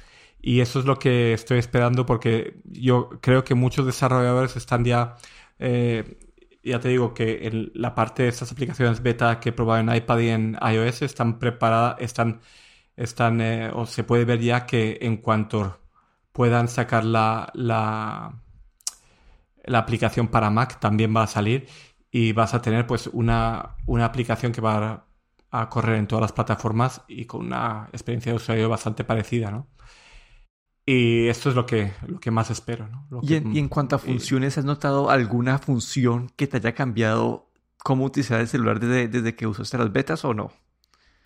Y 0.42 0.62
eso 0.62 0.80
es 0.80 0.86
lo 0.86 0.98
que 1.00 1.34
estoy 1.34 1.60
esperando 1.60 2.06
porque 2.06 2.60
yo 2.66 3.10
creo 3.22 3.44
que 3.44 3.56
muchos 3.56 3.86
desarrolladores 3.86 4.56
están 4.56 4.84
ya, 4.84 5.16
eh, 5.60 6.18
ya 6.64 6.80
te 6.80 6.90
digo 6.90 7.14
que 7.14 7.48
en 7.48 7.72
la 7.76 7.94
parte 7.96 8.24
de 8.24 8.30
estas 8.30 8.52
aplicaciones 8.52 9.04
beta 9.04 9.40
que 9.40 9.50
he 9.50 9.52
probado 9.52 9.82
en 9.82 9.96
iPad 9.96 10.20
y 10.20 10.30
en 10.30 10.58
iOS 10.62 11.04
están 11.04 11.40
preparadas, 11.40 11.98
están, 12.00 12.42
están 12.98 13.40
eh, 13.40 13.72
o 13.74 13.86
se 13.86 14.04
puede 14.04 14.26
ver 14.26 14.42
ya 14.42 14.66
que 14.66 14.98
en 15.02 15.18
cuanto 15.18 15.80
puedan 16.34 16.68
sacar 16.68 17.06
la, 17.06 17.50
la, 17.54 18.42
la 19.64 19.78
aplicación 19.80 20.28
para 20.28 20.50
Mac 20.50 20.80
también 20.80 21.16
va 21.16 21.24
a 21.24 21.28
salir 21.28 21.68
y 22.12 22.34
vas 22.34 22.54
a 22.54 22.62
tener 22.62 22.88
pues 22.88 23.08
una, 23.08 23.76
una 23.86 24.06
aplicación 24.06 24.52
que 24.52 24.62
va 24.62 25.06
a, 25.52 25.70
correr 25.70 25.98
en 25.98 26.08
todas 26.08 26.22
las 26.22 26.34
plataformas 26.34 27.02
y 27.08 27.26
con 27.26 27.48
una 27.48 27.90
experiencia 27.92 28.32
de 28.32 28.36
usuario 28.36 28.70
bastante 28.70 29.04
parecida, 29.04 29.50
¿no? 29.50 29.68
Y 30.86 31.28
esto 31.28 31.50
es 31.50 31.56
lo 31.56 31.66
que, 31.66 31.94
lo 32.06 32.20
que 32.20 32.32
más 32.32 32.52
espero, 32.52 32.88
¿no? 32.88 33.20
¿Y, 33.24 33.36
en, 33.36 33.68
cuanto 33.68 33.96
a 33.96 34.00
funciones, 34.00 34.58
¿has 34.58 34.66
notado 34.66 35.10
alguna 35.10 35.58
función 35.58 36.32
que 36.36 36.48
te 36.48 36.58
haya 36.58 36.74
cambiado 36.74 37.50
cómo 37.78 38.06
utilizar 38.06 38.40
el 38.40 38.48
celular 38.48 38.80
desde, 38.80 39.08
desde 39.08 39.36
que 39.36 39.48
usaste 39.48 39.78
las 39.78 39.92
betas 39.92 40.24
o 40.24 40.34
no? 40.34 40.52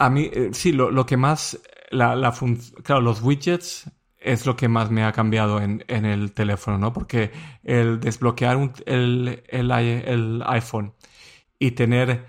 A 0.01 0.09
mí, 0.09 0.31
eh, 0.33 0.49
sí, 0.51 0.71
lo, 0.71 0.89
lo, 0.89 1.05
que 1.05 1.15
más, 1.15 1.59
la, 1.91 2.15
la 2.15 2.33
claro, 2.83 3.01
los 3.01 3.21
widgets 3.21 3.91
es 4.17 4.47
lo 4.47 4.55
que 4.55 4.67
más 4.67 4.89
me 4.89 5.03
ha 5.03 5.11
cambiado 5.11 5.61
en, 5.61 5.85
en 5.87 6.05
el 6.05 6.33
teléfono, 6.33 6.79
¿no? 6.79 6.91
Porque 6.91 7.31
el 7.63 7.99
desbloquear 7.99 8.73
el, 8.87 9.43
el, 9.47 10.43
iPhone 10.47 10.95
y 11.59 11.71
tener 11.71 12.25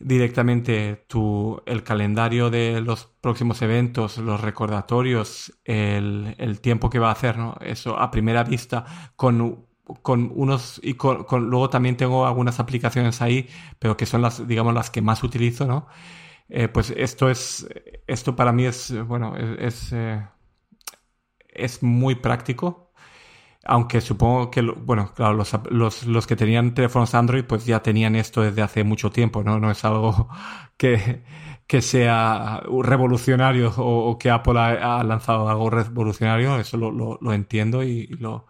directamente 0.00 1.04
tu, 1.06 1.62
el 1.64 1.84
calendario 1.84 2.50
de 2.50 2.80
los 2.80 3.06
próximos 3.20 3.62
eventos, 3.62 4.18
los 4.18 4.40
recordatorios, 4.40 5.52
el, 5.64 6.34
el 6.38 6.60
tiempo 6.60 6.90
que 6.90 6.98
va 6.98 7.10
a 7.10 7.12
hacer, 7.12 7.38
¿no? 7.38 7.54
Eso 7.60 7.96
a 8.00 8.10
primera 8.10 8.42
vista 8.42 9.12
con 9.14 9.70
con 10.02 10.30
unos 10.34 10.80
y 10.82 10.94
con, 10.94 11.24
con, 11.24 11.50
luego 11.50 11.68
también 11.68 11.96
tengo 11.96 12.24
algunas 12.24 12.60
aplicaciones 12.60 13.20
ahí 13.20 13.48
pero 13.80 13.96
que 13.96 14.06
son 14.06 14.22
las 14.22 14.46
digamos 14.46 14.72
las 14.74 14.90
que 14.90 15.02
más 15.02 15.22
utilizo 15.24 15.66
no 15.66 15.88
eh, 16.54 16.68
pues 16.68 16.90
esto 16.90 17.30
es 17.30 17.66
esto 18.06 18.36
para 18.36 18.52
mí 18.52 18.66
es 18.66 18.92
bueno 19.06 19.34
es, 19.36 19.92
eh, 19.92 20.22
es 21.52 21.82
muy 21.82 22.16
práctico. 22.16 22.92
Aunque 23.64 24.00
supongo 24.00 24.50
que, 24.50 24.62
bueno, 24.62 25.12
claro, 25.14 25.34
los, 25.34 25.52
los, 25.70 26.04
los, 26.06 26.26
que 26.26 26.36
tenían 26.36 26.74
teléfonos 26.74 27.14
Android 27.14 27.44
pues 27.44 27.64
ya 27.66 27.82
tenían 27.82 28.16
esto 28.16 28.42
desde 28.42 28.62
hace 28.62 28.84
mucho 28.84 29.10
tiempo, 29.10 29.44
¿no? 29.44 29.60
No 29.60 29.70
es 29.70 29.84
algo 29.84 30.28
que, 30.76 31.24
que 31.66 31.82
sea 31.82 32.60
revolucionario 32.82 33.72
o, 33.76 34.18
que 34.18 34.30
Apple 34.30 34.58
ha, 34.58 35.02
lanzado 35.04 35.48
algo 35.48 35.70
revolucionario, 35.70 36.58
eso 36.58 36.76
lo, 36.76 36.90
lo, 37.20 37.32
entiendo 37.32 37.84
y, 37.84 38.08
lo, 38.08 38.46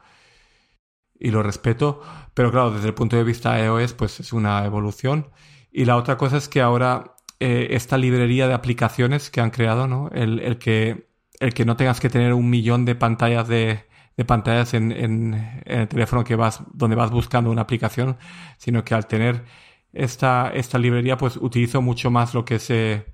y 1.18 1.30
lo 1.30 1.42
respeto. 1.42 2.00
Pero 2.34 2.50
claro, 2.50 2.70
desde 2.72 2.88
el 2.88 2.94
punto 2.94 3.16
de 3.16 3.24
vista 3.24 3.58
iOS 3.62 3.92
pues 3.94 4.20
es 4.20 4.32
una 4.32 4.64
evolución. 4.64 5.30
Y 5.70 5.84
la 5.86 5.96
otra 5.96 6.16
cosa 6.18 6.36
es 6.38 6.48
que 6.48 6.60
ahora 6.60 7.11
eh, 7.42 7.74
esta 7.76 7.98
librería 7.98 8.46
de 8.48 8.54
aplicaciones 8.54 9.30
que 9.30 9.40
han 9.40 9.50
creado, 9.50 9.86
¿no? 9.86 10.08
El, 10.12 10.38
el 10.40 10.58
que 10.58 11.12
el 11.42 11.54
que 11.54 11.64
no 11.64 11.76
tengas 11.76 11.98
que 11.98 12.08
tener 12.08 12.32
un 12.34 12.48
millón 12.48 12.84
de 12.84 12.94
pantallas 12.94 13.48
de, 13.48 13.84
pantallas 14.26 14.74
en, 14.74 14.92
el 15.64 15.88
teléfono 15.88 16.22
que 16.22 16.36
vas, 16.36 16.62
donde 16.72 16.94
vas 16.94 17.10
buscando 17.10 17.50
una 17.50 17.62
aplicación, 17.62 18.16
sino 18.58 18.84
que 18.84 18.94
al 18.94 19.08
tener 19.08 19.44
esta, 19.92 20.52
esta 20.54 20.78
librería, 20.78 21.16
pues 21.16 21.36
utilizo 21.36 21.82
mucho 21.82 22.12
más 22.12 22.32
lo 22.32 22.44
que 22.44 22.56
es 22.56 22.70
eh, 22.70 23.06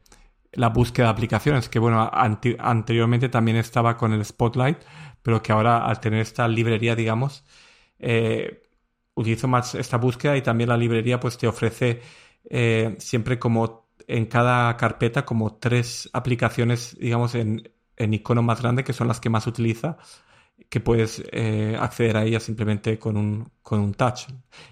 la 0.52 0.68
búsqueda 0.68 1.06
de 1.06 1.12
aplicaciones, 1.12 1.70
que 1.70 1.78
bueno, 1.78 2.10
anteriormente 2.12 3.30
también 3.30 3.56
estaba 3.56 3.96
con 3.96 4.12
el 4.12 4.22
Spotlight, 4.24 4.78
pero 5.22 5.42
que 5.42 5.52
ahora 5.52 5.86
al 5.86 5.98
tener 6.00 6.20
esta 6.20 6.46
librería, 6.48 6.94
digamos, 6.94 7.44
eh, 7.98 8.62
utilizo 9.14 9.48
más 9.48 9.74
esta 9.74 9.96
búsqueda 9.96 10.36
y 10.36 10.42
también 10.42 10.68
la 10.68 10.76
librería 10.76 11.18
pues 11.18 11.38
te 11.38 11.48
ofrece 11.48 12.02
eh, 12.50 12.94
siempre 12.98 13.38
como 13.38 13.87
en 14.08 14.26
cada 14.26 14.76
carpeta 14.76 15.24
como 15.24 15.56
tres 15.56 16.08
aplicaciones, 16.14 16.96
digamos, 16.98 17.34
en, 17.34 17.70
en 17.96 18.14
icono 18.14 18.42
más 18.42 18.62
grande, 18.62 18.82
que 18.82 18.94
son 18.94 19.06
las 19.06 19.20
que 19.20 19.28
más 19.28 19.46
utiliza, 19.46 19.98
que 20.70 20.80
puedes 20.80 21.22
eh, 21.30 21.76
acceder 21.78 22.16
a 22.16 22.24
ellas 22.24 22.42
simplemente 22.42 22.98
con 22.98 23.16
un, 23.18 23.52
con 23.62 23.80
un 23.80 23.94
touch. 23.94 24.28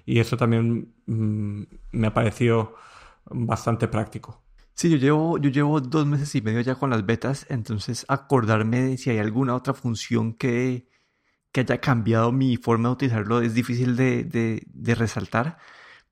Y 0.06 0.18
eso 0.20 0.36
también 0.38 0.94
mm, 1.06 1.62
me 1.92 2.06
ha 2.06 2.14
parecido 2.14 2.76
bastante 3.26 3.88
práctico. 3.88 4.42
Sí, 4.74 4.90
yo 4.90 4.96
llevo, 4.96 5.38
yo 5.38 5.50
llevo 5.50 5.80
dos 5.80 6.06
meses 6.06 6.34
y 6.34 6.40
medio 6.40 6.60
ya 6.62 6.74
con 6.74 6.90
las 6.90 7.04
betas, 7.04 7.46
entonces 7.50 8.04
acordarme 8.08 8.82
de 8.82 8.98
si 8.98 9.10
hay 9.10 9.18
alguna 9.18 9.54
otra 9.54 9.74
función 9.74 10.34
que, 10.34 10.88
que 11.52 11.60
haya 11.60 11.80
cambiado 11.80 12.32
mi 12.32 12.56
forma 12.56 12.88
de 12.88 12.92
utilizarlo 12.94 13.40
es 13.40 13.54
difícil 13.54 13.96
de, 13.96 14.24
de, 14.24 14.62
de 14.66 14.94
resaltar, 14.94 15.58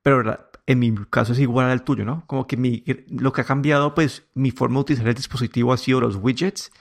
pero 0.01 0.23
en 0.67 0.79
mi 0.79 0.93
caso 1.09 1.33
es 1.33 1.39
igual 1.39 1.69
al 1.69 1.83
tuyo, 1.83 2.05
¿no? 2.05 2.23
Como 2.27 2.47
que 2.47 2.57
mi, 2.57 2.83
lo 3.09 3.33
que 3.33 3.41
ha 3.41 3.45
cambiado, 3.45 3.93
pues 3.93 4.23
mi 4.33 4.51
forma 4.51 4.75
de 4.75 4.81
utilizar 4.81 5.07
el 5.07 5.13
dispositivo 5.13 5.73
ha 5.73 5.77
sido 5.77 6.01
los 6.01 6.15
widgets 6.15 6.71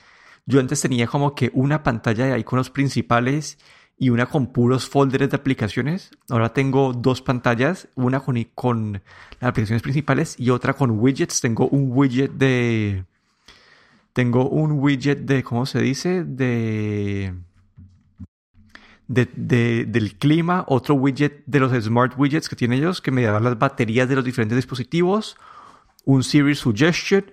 yo 0.47 0.61
antes 0.61 0.81
tenía 0.83 1.07
como 1.07 1.35
que 1.35 1.51
una 1.55 1.83
pantalla 1.83 2.27
de 2.27 2.39
iconos 2.39 2.71
principales 2.71 3.59
y 3.97 4.11
una 4.11 4.27
con 4.27 4.49
puros 4.49 4.89
folders 4.89 5.31
de 5.31 5.37
aplicaciones. 5.37 6.11
Ahora 6.29 6.53
tengo 6.53 6.93
dos 6.93 7.23
pantallas, 7.23 7.89
una 7.95 8.21
con, 8.21 8.43
con 8.55 8.93
las 9.41 9.49
aplicaciones 9.51 9.83
principales 9.83 10.39
y 10.39 10.51
otra 10.51 10.75
con 10.75 10.91
widgets. 10.91 11.41
Tengo 11.41 11.69
un 11.69 11.91
widget 11.93 12.33
de... 12.33 13.05
Tengo 14.13 14.49
un 14.49 14.73
widget 14.73 15.21
de, 15.21 15.43
¿cómo 15.43 15.67
se 15.67 15.81
dice? 15.81 16.25
De... 16.25 17.35
De, 19.07 19.29
de, 19.37 19.85
del 19.85 20.17
clima, 20.17 20.65
otro 20.67 20.95
widget 20.95 21.43
de 21.45 21.61
los 21.61 21.85
smart 21.85 22.15
widgets 22.17 22.49
que 22.49 22.57
tienen 22.57 22.79
ellos, 22.79 23.03
que 23.03 23.11
me 23.11 23.23
dan 23.23 23.45
las 23.45 23.59
baterías 23.59 24.09
de 24.09 24.15
los 24.15 24.25
diferentes 24.25 24.57
dispositivos, 24.57 25.37
un 26.05 26.23
Siri 26.25 26.55
Suggestion 26.55 27.25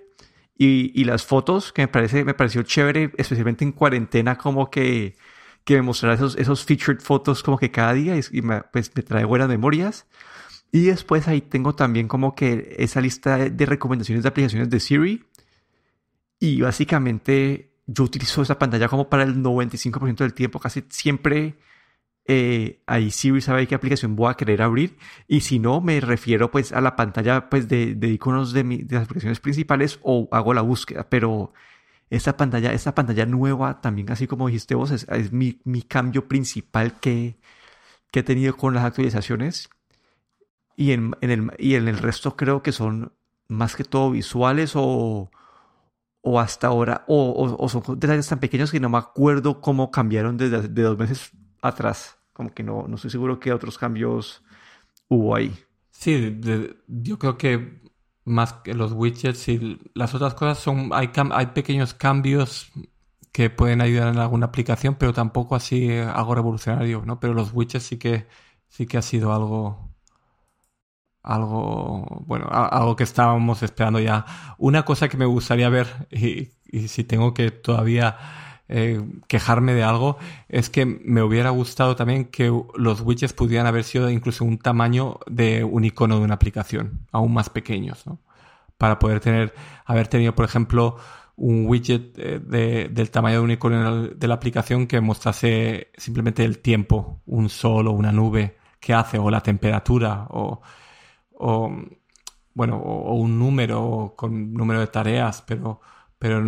y, 0.64 1.04
las 1.04 1.24
fotos, 1.24 1.72
que 1.72 1.82
me, 1.82 1.88
parece, 1.88 2.24
me 2.24 2.34
pareció 2.34 2.62
chévere, 2.62 3.12
especialmente 3.16 3.64
en 3.64 3.72
cuarentena, 3.72 4.38
como 4.38 4.70
que, 4.70 5.16
que 5.64 5.74
me 5.76 5.82
mostrara 5.82 6.14
esos, 6.14 6.36
esos 6.36 6.64
featured 6.64 7.00
fotos 7.00 7.42
como 7.42 7.58
que 7.58 7.70
cada 7.70 7.94
día 7.94 8.14
y, 8.30 8.42
me, 8.42 8.62
pues 8.62 8.92
me 8.94 9.02
trae 9.02 9.24
buenas 9.24 9.48
memorias. 9.48 10.06
Y 10.70 10.84
después 10.84 11.26
ahí 11.28 11.40
tengo 11.40 11.74
también 11.74 12.06
como 12.06 12.34
que 12.34 12.76
esa 12.78 13.00
lista 13.00 13.36
de 13.38 13.66
recomendaciones 13.66 14.22
de 14.22 14.28
aplicaciones 14.28 14.70
de 14.70 14.80
Siri. 14.80 15.24
Y 16.38 16.60
básicamente 16.60 17.71
yo 17.86 18.04
utilizo 18.04 18.42
esa 18.42 18.58
pantalla 18.58 18.88
como 18.88 19.08
para 19.08 19.24
el 19.24 19.36
95% 19.42 20.16
del 20.16 20.34
tiempo, 20.34 20.60
casi 20.60 20.84
siempre 20.88 21.58
eh, 22.26 22.82
ahí 22.86 23.10
Siri 23.10 23.40
sabe 23.40 23.66
qué 23.66 23.74
aplicación 23.74 24.14
voy 24.14 24.30
a 24.30 24.34
querer 24.34 24.62
abrir 24.62 24.96
y 25.26 25.40
si 25.40 25.58
no 25.58 25.80
me 25.80 26.00
refiero 26.00 26.52
pues 26.52 26.72
a 26.72 26.80
la 26.80 26.94
pantalla 26.94 27.50
pues 27.50 27.66
de, 27.66 27.96
de 27.96 28.08
iconos 28.08 28.52
de, 28.52 28.62
de 28.62 28.94
las 28.94 29.04
aplicaciones 29.04 29.40
principales 29.40 29.98
o 30.02 30.28
hago 30.30 30.54
la 30.54 30.62
búsqueda 30.62 31.08
pero 31.08 31.52
esta 32.10 32.36
pantalla 32.36 32.72
esta 32.72 32.94
pantalla 32.94 33.26
nueva 33.26 33.80
también 33.80 34.10
así 34.12 34.28
como 34.28 34.46
dijiste 34.46 34.76
vos 34.76 34.92
es, 34.92 35.06
es 35.08 35.32
mi, 35.32 35.60
mi, 35.64 35.82
cambio 35.82 36.28
principal 36.28 37.00
que, 37.00 37.38
que, 38.12 38.20
he 38.20 38.22
tenido 38.22 38.56
con 38.56 38.74
las 38.74 38.84
actualizaciones. 38.84 39.68
Y 40.76 40.92
en, 40.92 41.14
en, 41.20 41.30
el, 41.30 41.52
y 41.58 41.74
en 41.74 41.88
el 41.88 41.98
resto 41.98 42.36
creo 42.36 42.62
que 42.62 42.72
son 42.72 43.12
más 43.48 43.76
que 43.76 43.84
todo 43.84 44.10
visuales 44.12 44.72
o 44.74 45.30
o 46.22 46.38
hasta 46.38 46.68
ahora, 46.68 47.04
o, 47.08 47.68
son 47.68 47.82
detalles 47.98 48.28
tan 48.28 48.38
pequeños 48.38 48.70
que 48.70 48.80
no 48.80 48.88
me 48.88 48.98
acuerdo 48.98 49.60
cómo 49.60 49.90
cambiaron 49.90 50.36
desde 50.36 50.68
de 50.68 50.82
dos 50.82 50.96
meses 50.96 51.32
atrás. 51.60 52.16
Como 52.32 52.54
que 52.54 52.62
no, 52.62 52.86
no 52.88 52.94
estoy 52.94 53.10
seguro 53.10 53.40
qué 53.40 53.52
otros 53.52 53.76
cambios 53.76 54.42
hubo 55.08 55.34
ahí. 55.34 55.52
Sí, 55.90 56.40
yo 56.86 57.18
creo 57.18 57.36
que 57.36 57.82
más 58.24 58.52
que 58.54 58.74
los 58.74 58.92
widgets 58.92 59.48
y 59.48 59.78
las 59.94 60.14
otras 60.14 60.34
cosas 60.34 60.58
son 60.58 60.90
hay, 60.92 61.10
hay 61.32 61.46
pequeños 61.46 61.92
cambios 61.92 62.70
que 63.32 63.50
pueden 63.50 63.80
ayudar 63.80 64.08
en 64.08 64.18
alguna 64.18 64.46
aplicación, 64.46 64.94
pero 64.94 65.12
tampoco 65.12 65.56
así 65.56 65.90
algo 65.90 66.34
revolucionario, 66.34 67.02
¿no? 67.04 67.18
Pero 67.18 67.34
los 67.34 67.52
widgets 67.52 67.84
sí 67.84 67.98
que 67.98 68.26
sí 68.68 68.86
que 68.86 68.98
ha 68.98 69.02
sido 69.02 69.32
algo 69.32 69.91
algo 71.22 72.22
bueno, 72.26 72.48
algo 72.50 72.96
que 72.96 73.04
estábamos 73.04 73.62
esperando 73.62 74.00
ya. 74.00 74.26
Una 74.58 74.84
cosa 74.84 75.08
que 75.08 75.16
me 75.16 75.26
gustaría 75.26 75.68
ver 75.68 76.08
y, 76.10 76.50
si 76.88 77.04
tengo 77.04 77.34
que 77.34 77.50
todavía 77.50 78.16
eh, 78.68 79.02
quejarme 79.28 79.74
de 79.74 79.82
algo 79.82 80.16
es 80.48 80.70
que 80.70 80.86
me 80.86 81.22
hubiera 81.22 81.50
gustado 81.50 81.96
también 81.96 82.24
que 82.24 82.50
los 82.74 83.02
widgets 83.02 83.34
pudieran 83.34 83.66
haber 83.66 83.84
sido 83.84 84.08
incluso 84.10 84.44
un 84.44 84.58
tamaño 84.58 85.18
de 85.26 85.64
un 85.64 85.84
icono 85.84 86.18
de 86.18 86.24
una 86.24 86.34
aplicación, 86.34 87.06
aún 87.12 87.34
más 87.34 87.50
pequeños, 87.50 88.06
¿no? 88.06 88.18
Para 88.78 88.98
poder 88.98 89.20
tener, 89.20 89.54
haber 89.84 90.08
tenido, 90.08 90.34
por 90.34 90.44
ejemplo, 90.44 90.96
un 91.36 91.66
widget 91.66 92.14
eh, 92.18 92.88
del 92.90 93.10
tamaño 93.10 93.36
de 93.36 93.44
un 93.44 93.50
icono 93.50 94.06
de 94.08 94.28
la 94.28 94.34
aplicación 94.34 94.86
que 94.86 95.00
mostrase 95.00 95.90
simplemente 95.96 96.44
el 96.44 96.58
tiempo, 96.58 97.20
un 97.26 97.48
sol 97.48 97.86
o 97.88 97.92
una 97.92 98.12
nube 98.12 98.56
que 98.80 98.94
hace, 98.94 99.18
o 99.18 99.30
la 99.30 99.40
temperatura, 99.40 100.26
o, 100.30 100.60
bueno, 102.54 102.76
o, 102.78 103.14
un 103.14 103.38
número 103.38 104.14
con 104.16 104.52
número 104.52 104.80
de 104.80 104.86
tareas, 104.88 105.42
pero, 105.42 105.80
pero 106.18 106.42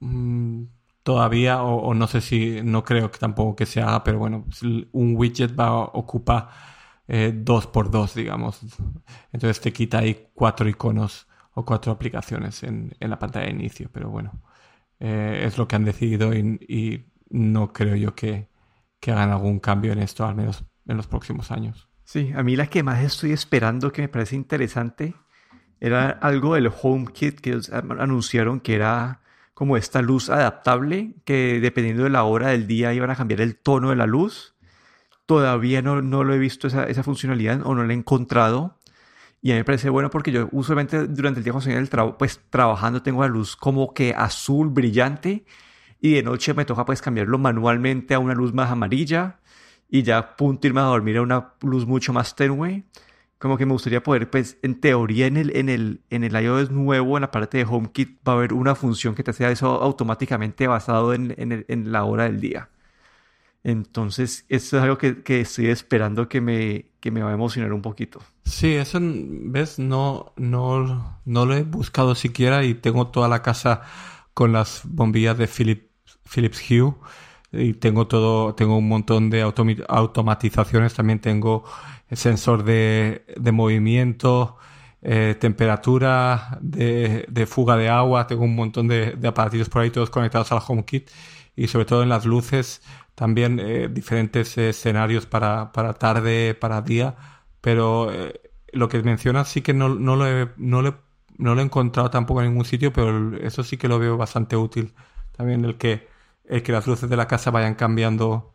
mm, 0.00 0.64
todavía, 1.02 1.62
o, 1.62 1.94
no 1.94 2.06
sé 2.06 2.20
si, 2.20 2.62
no 2.62 2.84
creo 2.84 3.10
que 3.10 3.18
tampoco 3.18 3.56
que 3.56 3.66
se 3.66 3.80
haga, 3.82 4.04
pero 4.04 4.18
bueno, 4.18 4.44
un 4.92 5.16
widget 5.16 5.58
va 5.58 5.66
a 5.68 5.74
ocupar 5.74 6.50
eh, 7.08 7.32
dos 7.34 7.66
por 7.66 7.90
dos, 7.90 8.14
digamos. 8.14 8.60
Entonces 9.32 9.60
te 9.60 9.72
quita 9.72 9.98
ahí 9.98 10.28
cuatro 10.34 10.68
iconos 10.68 11.28
o 11.54 11.64
cuatro 11.64 11.92
aplicaciones 11.92 12.62
en, 12.62 12.94
la 13.00 13.18
pantalla 13.18 13.46
de 13.46 13.52
inicio, 13.52 13.90
pero 13.92 14.10
bueno, 14.10 14.42
eh, 15.00 15.44
es 15.46 15.58
lo 15.58 15.68
que 15.68 15.76
han 15.76 15.84
decidido 15.84 16.34
y, 16.34 17.06
no 17.30 17.72
creo 17.72 17.96
yo 17.96 18.14
que, 18.14 18.48
hagan 19.06 19.30
algún 19.30 19.58
cambio 19.60 19.92
en 19.92 19.98
esto, 20.00 20.24
al 20.26 20.36
menos 20.36 20.64
en 20.86 20.96
los 20.96 21.06
próximos 21.06 21.50
años. 21.50 21.88
Sí, 22.04 22.32
a 22.34 22.42
mí 22.42 22.56
la 22.56 22.66
que 22.66 22.82
más 22.82 23.02
estoy 23.02 23.32
esperando, 23.32 23.92
que 23.92 24.02
me 24.02 24.08
parece 24.08 24.36
interesante, 24.36 25.14
era 25.80 26.10
algo 26.10 26.54
del 26.54 26.70
HomeKit 26.70 27.40
que 27.40 27.58
anunciaron 27.98 28.60
que 28.60 28.74
era 28.74 29.20
como 29.54 29.76
esta 29.76 30.02
luz 30.02 30.30
adaptable, 30.30 31.14
que 31.24 31.60
dependiendo 31.60 32.04
de 32.04 32.10
la 32.10 32.24
hora 32.24 32.48
del 32.48 32.66
día 32.66 32.94
iban 32.94 33.10
a 33.10 33.16
cambiar 33.16 33.40
el 33.40 33.56
tono 33.56 33.90
de 33.90 33.96
la 33.96 34.06
luz. 34.06 34.54
Todavía 35.26 35.82
no, 35.82 36.02
no 36.02 36.24
lo 36.24 36.34
he 36.34 36.38
visto 36.38 36.66
esa, 36.66 36.84
esa 36.84 37.02
funcionalidad 37.02 37.60
o 37.64 37.74
no 37.74 37.84
la 37.84 37.92
he 37.92 37.96
encontrado. 37.96 38.78
Y 39.40 39.50
a 39.50 39.54
mí 39.54 39.58
me 39.60 39.64
parece 39.64 39.90
bueno 39.90 40.08
porque 40.08 40.30
yo 40.30 40.48
usualmente 40.52 41.06
durante 41.08 41.40
el 41.40 41.44
día 41.44 41.52
cuando 41.52 41.68
estoy 41.68 41.88
trabajo, 41.88 42.16
pues 42.16 42.40
trabajando 42.48 43.02
tengo 43.02 43.22
la 43.22 43.28
luz 43.28 43.56
como 43.56 43.92
que 43.92 44.14
azul, 44.16 44.68
brillante. 44.68 45.44
Y 46.00 46.14
de 46.14 46.22
noche 46.22 46.54
me 46.54 46.64
toca 46.64 46.84
pues 46.84 47.02
cambiarlo 47.02 47.38
manualmente 47.38 48.14
a 48.14 48.20
una 48.20 48.34
luz 48.34 48.54
más 48.54 48.70
amarilla. 48.70 49.40
Y 49.94 50.02
ya 50.04 50.36
punto 50.36 50.66
irme 50.66 50.80
a 50.80 50.84
dormir 50.84 51.18
a 51.18 51.22
una 51.22 51.52
luz 51.60 51.84
mucho 51.86 52.14
más 52.14 52.34
tenue. 52.34 52.84
Como 53.38 53.58
que 53.58 53.66
me 53.66 53.72
gustaría 53.72 54.02
poder, 54.02 54.30
pues, 54.30 54.56
en 54.62 54.80
teoría 54.80 55.26
en 55.26 55.36
el, 55.36 55.54
en 55.54 55.68
el, 55.68 56.00
en 56.08 56.24
el 56.24 56.34
iOS 56.34 56.70
nuevo, 56.70 57.18
en 57.18 57.20
la 57.20 57.30
parte 57.30 57.58
de 57.58 57.64
HomeKit, 57.64 58.20
va 58.26 58.32
a 58.32 58.36
haber 58.36 58.54
una 58.54 58.74
función 58.74 59.14
que 59.14 59.22
te 59.22 59.32
hace 59.32 59.52
eso 59.52 59.82
automáticamente 59.82 60.66
basado 60.66 61.12
en, 61.12 61.34
en, 61.36 61.66
en 61.68 61.92
la 61.92 62.04
hora 62.04 62.24
del 62.24 62.40
día. 62.40 62.70
Entonces, 63.64 64.46
eso 64.48 64.78
es 64.78 64.82
algo 64.82 64.96
que, 64.96 65.22
que 65.22 65.42
estoy 65.42 65.66
esperando 65.66 66.26
que 66.26 66.40
me, 66.40 66.86
que 67.00 67.10
me 67.10 67.22
va 67.22 67.30
a 67.30 67.34
emocionar 67.34 67.74
un 67.74 67.82
poquito. 67.82 68.22
Sí, 68.44 68.74
eso, 68.74 68.98
ves, 69.02 69.78
no, 69.78 70.32
no, 70.36 71.20
no 71.24 71.46
lo 71.46 71.54
he 71.54 71.64
buscado 71.64 72.14
siquiera 72.14 72.64
y 72.64 72.74
tengo 72.74 73.08
toda 73.08 73.28
la 73.28 73.42
casa 73.42 73.82
con 74.34 74.52
las 74.52 74.82
bombillas 74.84 75.36
de 75.36 75.46
Philips 75.46 76.70
Hue 76.70 76.94
y 77.52 77.74
tengo 77.74 78.06
todo, 78.06 78.54
tengo 78.54 78.76
un 78.78 78.88
montón 78.88 79.30
de 79.30 79.42
automatizaciones, 79.42 80.94
también 80.94 81.20
tengo 81.20 81.64
sensor 82.10 82.64
de, 82.64 83.24
de 83.36 83.52
movimiento, 83.52 84.56
eh, 85.02 85.36
temperatura, 85.40 86.58
de, 86.60 87.26
de, 87.28 87.46
fuga 87.46 87.76
de 87.76 87.88
agua, 87.88 88.26
tengo 88.26 88.44
un 88.44 88.54
montón 88.54 88.88
de, 88.88 89.12
de 89.12 89.28
aparatos 89.28 89.68
por 89.68 89.82
ahí 89.82 89.90
todos 89.90 90.10
conectados 90.10 90.52
al 90.52 90.60
HomeKit 90.66 91.10
y 91.56 91.68
sobre 91.68 91.84
todo 91.84 92.02
en 92.02 92.08
las 92.08 92.24
luces 92.24 92.82
también 93.14 93.60
eh, 93.60 93.88
diferentes 93.90 94.56
escenarios 94.58 95.26
para, 95.26 95.72
para, 95.72 95.94
tarde, 95.94 96.54
para 96.54 96.82
día, 96.82 97.16
pero 97.60 98.12
eh, 98.12 98.40
lo 98.72 98.88
que 98.88 99.02
mencionas 99.02 99.48
sí 99.48 99.60
que 99.62 99.74
no, 99.74 99.88
no, 99.88 100.16
lo 100.16 100.24
no, 100.56 100.82
no, 101.38 101.54
lo 101.54 101.60
he, 101.60 101.64
encontrado 101.64 102.10
tampoco 102.10 102.42
en 102.42 102.48
ningún 102.48 102.64
sitio, 102.64 102.92
pero 102.92 103.36
eso 103.38 103.62
sí 103.62 103.76
que 103.76 103.88
lo 103.88 103.98
veo 103.98 104.16
bastante 104.16 104.56
útil. 104.56 104.94
También 105.36 105.64
el 105.64 105.76
que, 105.76 106.08
el 106.52 106.62
que 106.62 106.72
las 106.72 106.86
luces 106.86 107.08
de 107.08 107.16
la 107.16 107.26
casa 107.26 107.50
vayan 107.50 107.74
cambiando 107.74 108.54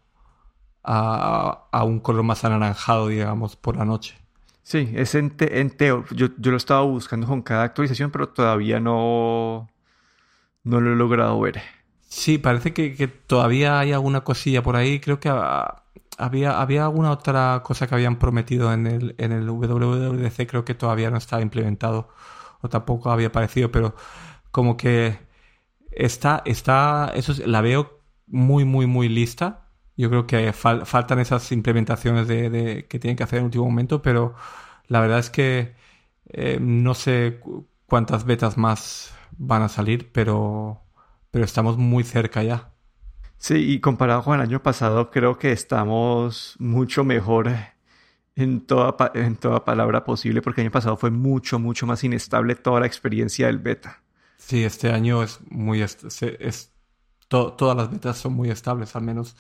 a, 0.84 1.68
a 1.72 1.84
un 1.84 2.00
color 2.00 2.24
más 2.24 2.46
anaranjado, 2.46 3.08
digamos, 3.08 3.56
por 3.56 3.76
la 3.76 3.86
noche. 3.86 4.16
Sí, 4.62 4.92
es 4.96 5.16
en, 5.16 5.36
en 5.40 5.72
Teo. 5.72 6.06
Yo, 6.12 6.28
yo 6.38 6.52
lo 6.52 6.58
estaba 6.58 6.82
buscando 6.82 7.26
con 7.26 7.42
cada 7.42 7.64
actualización, 7.64 8.12
pero 8.12 8.30
todavía 8.30 8.80
no, 8.80 9.68
no 10.64 10.80
lo 10.80 10.94
he 10.94 10.96
logrado 10.96 11.40
ver. 11.40 11.62
Sí, 12.08 12.38
parece 12.38 12.74
que, 12.74 13.08
todavía 13.08 13.80
hay 13.80 13.94
alguna 13.94 14.22
cosilla 14.22 14.62
por 14.62 14.76
ahí. 14.76 15.00
Creo 15.00 15.20
que 15.20 15.30
había, 16.18 16.62
había 16.62 16.84
alguna 16.84 17.12
otra 17.12 17.62
cosa 17.64 17.88
que 17.88 17.96
habían 17.96 18.20
prometido 18.20 18.72
en 18.74 18.88
el, 18.88 19.16
en 19.18 19.32
el 19.32 19.50
WWDC, 19.50 20.48
creo 20.48 20.66
que 20.66 20.76
todavía 20.76 21.10
no 21.10 21.18
está 21.18 21.42
implementado 21.42 22.10
o 22.62 22.70
tampoco 22.70 23.12
había 23.12 23.28
aparecido, 23.28 23.72
pero 23.72 23.96
como 24.52 24.78
que 24.78 25.27
está, 26.06 26.42
está, 26.46 27.12
eso 27.16 27.34
la 27.46 27.62
veo 27.62 28.02
muy, 28.28 28.66
muy, 28.66 28.88
muy 28.88 29.10
lista. 29.10 29.70
Yo 29.96 30.10
creo 30.10 30.28
que 30.28 30.54
faltan 30.54 31.20
esas 31.20 31.52
implementaciones 31.52 32.28
de, 32.28 32.86
que 32.90 33.00
tienen 33.00 33.18
que 33.18 33.24
hacer 33.24 33.40
en 33.40 33.46
último 33.46 33.66
momento, 33.66 34.02
pero 34.02 34.36
la 34.88 35.02
verdad 35.02 35.20
es 35.20 35.30
que 35.30 35.76
eh, 36.30 36.60
no 36.62 36.94
sé 36.94 37.40
cuántas 37.88 38.26
betas 38.26 38.58
más 38.58 39.14
van 39.38 39.64
a 39.64 39.70
salir, 39.70 40.12
pero 40.12 40.84
pero 41.32 41.46
estamos 41.46 41.78
muy 41.78 42.04
cerca 42.04 42.44
ya. 42.44 42.72
Sí, 43.38 43.56
y 43.56 43.80
comparado 43.80 44.24
con 44.24 44.36
el 44.36 44.42
año 44.42 44.64
pasado, 44.64 45.12
creo 45.12 45.38
que 45.38 45.52
estamos 45.52 46.56
mucho 46.58 47.04
mejor 47.04 47.52
en 48.36 48.66
toda, 48.66 48.96
en 49.14 49.36
toda 49.36 49.64
palabra 49.64 50.04
posible, 50.04 50.42
porque 50.42 50.62
el 50.62 50.66
año 50.66 50.72
pasado 50.72 50.98
fue 50.98 51.12
mucho, 51.12 51.60
mucho 51.60 51.86
más 51.86 52.04
inestable 52.04 52.56
toda 52.56 52.80
la 52.80 52.88
experiencia 52.88 53.48
del 53.48 53.60
beta. 53.60 54.02
Sí, 54.38 54.64
este 54.64 54.92
año 54.92 55.24
es 55.24 55.40
muy... 55.50 55.82
Es, 55.82 56.74
todas 57.28 57.76
las 57.76 57.92
betas 57.92 58.18
son 58.18 58.34
muy 58.34 58.50
estables, 58.50 58.96
al 58.96 59.04
menos 59.04 59.36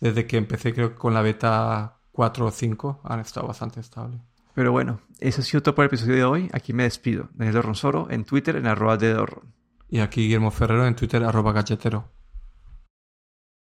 desde 0.00 0.26
que 0.26 0.36
empecé 0.36 0.74
creo 0.74 0.90
que 0.90 0.96
con 0.96 1.14
la 1.14 1.22
beta 1.22 1.98
4 2.12 2.46
o 2.46 2.50
5 2.50 3.00
han 3.04 3.20
estado 3.20 3.46
bastante 3.46 3.80
estables. 3.80 4.20
Pero 4.54 4.72
bueno, 4.72 5.00
eso 5.20 5.40
ha 5.40 5.44
sido 5.44 5.62
todo 5.62 5.74
por 5.74 5.84
el 5.84 5.88
episodio 5.88 6.14
de 6.14 6.24
hoy. 6.24 6.50
Aquí 6.52 6.72
me 6.72 6.84
despido. 6.84 7.28
Daniel 7.34 7.56
Dorronsoro 7.56 8.08
en 8.10 8.24
Twitter 8.24 8.56
en 8.56 8.66
arroba 8.66 8.96
de 8.96 9.12
Dorron. 9.12 9.52
Y 9.88 10.00
aquí 10.00 10.22
Guillermo 10.22 10.50
Ferrero 10.50 10.86
en 10.86 10.96
Twitter, 10.96 11.22
arroba 11.24 11.52
galletero. 11.52 12.10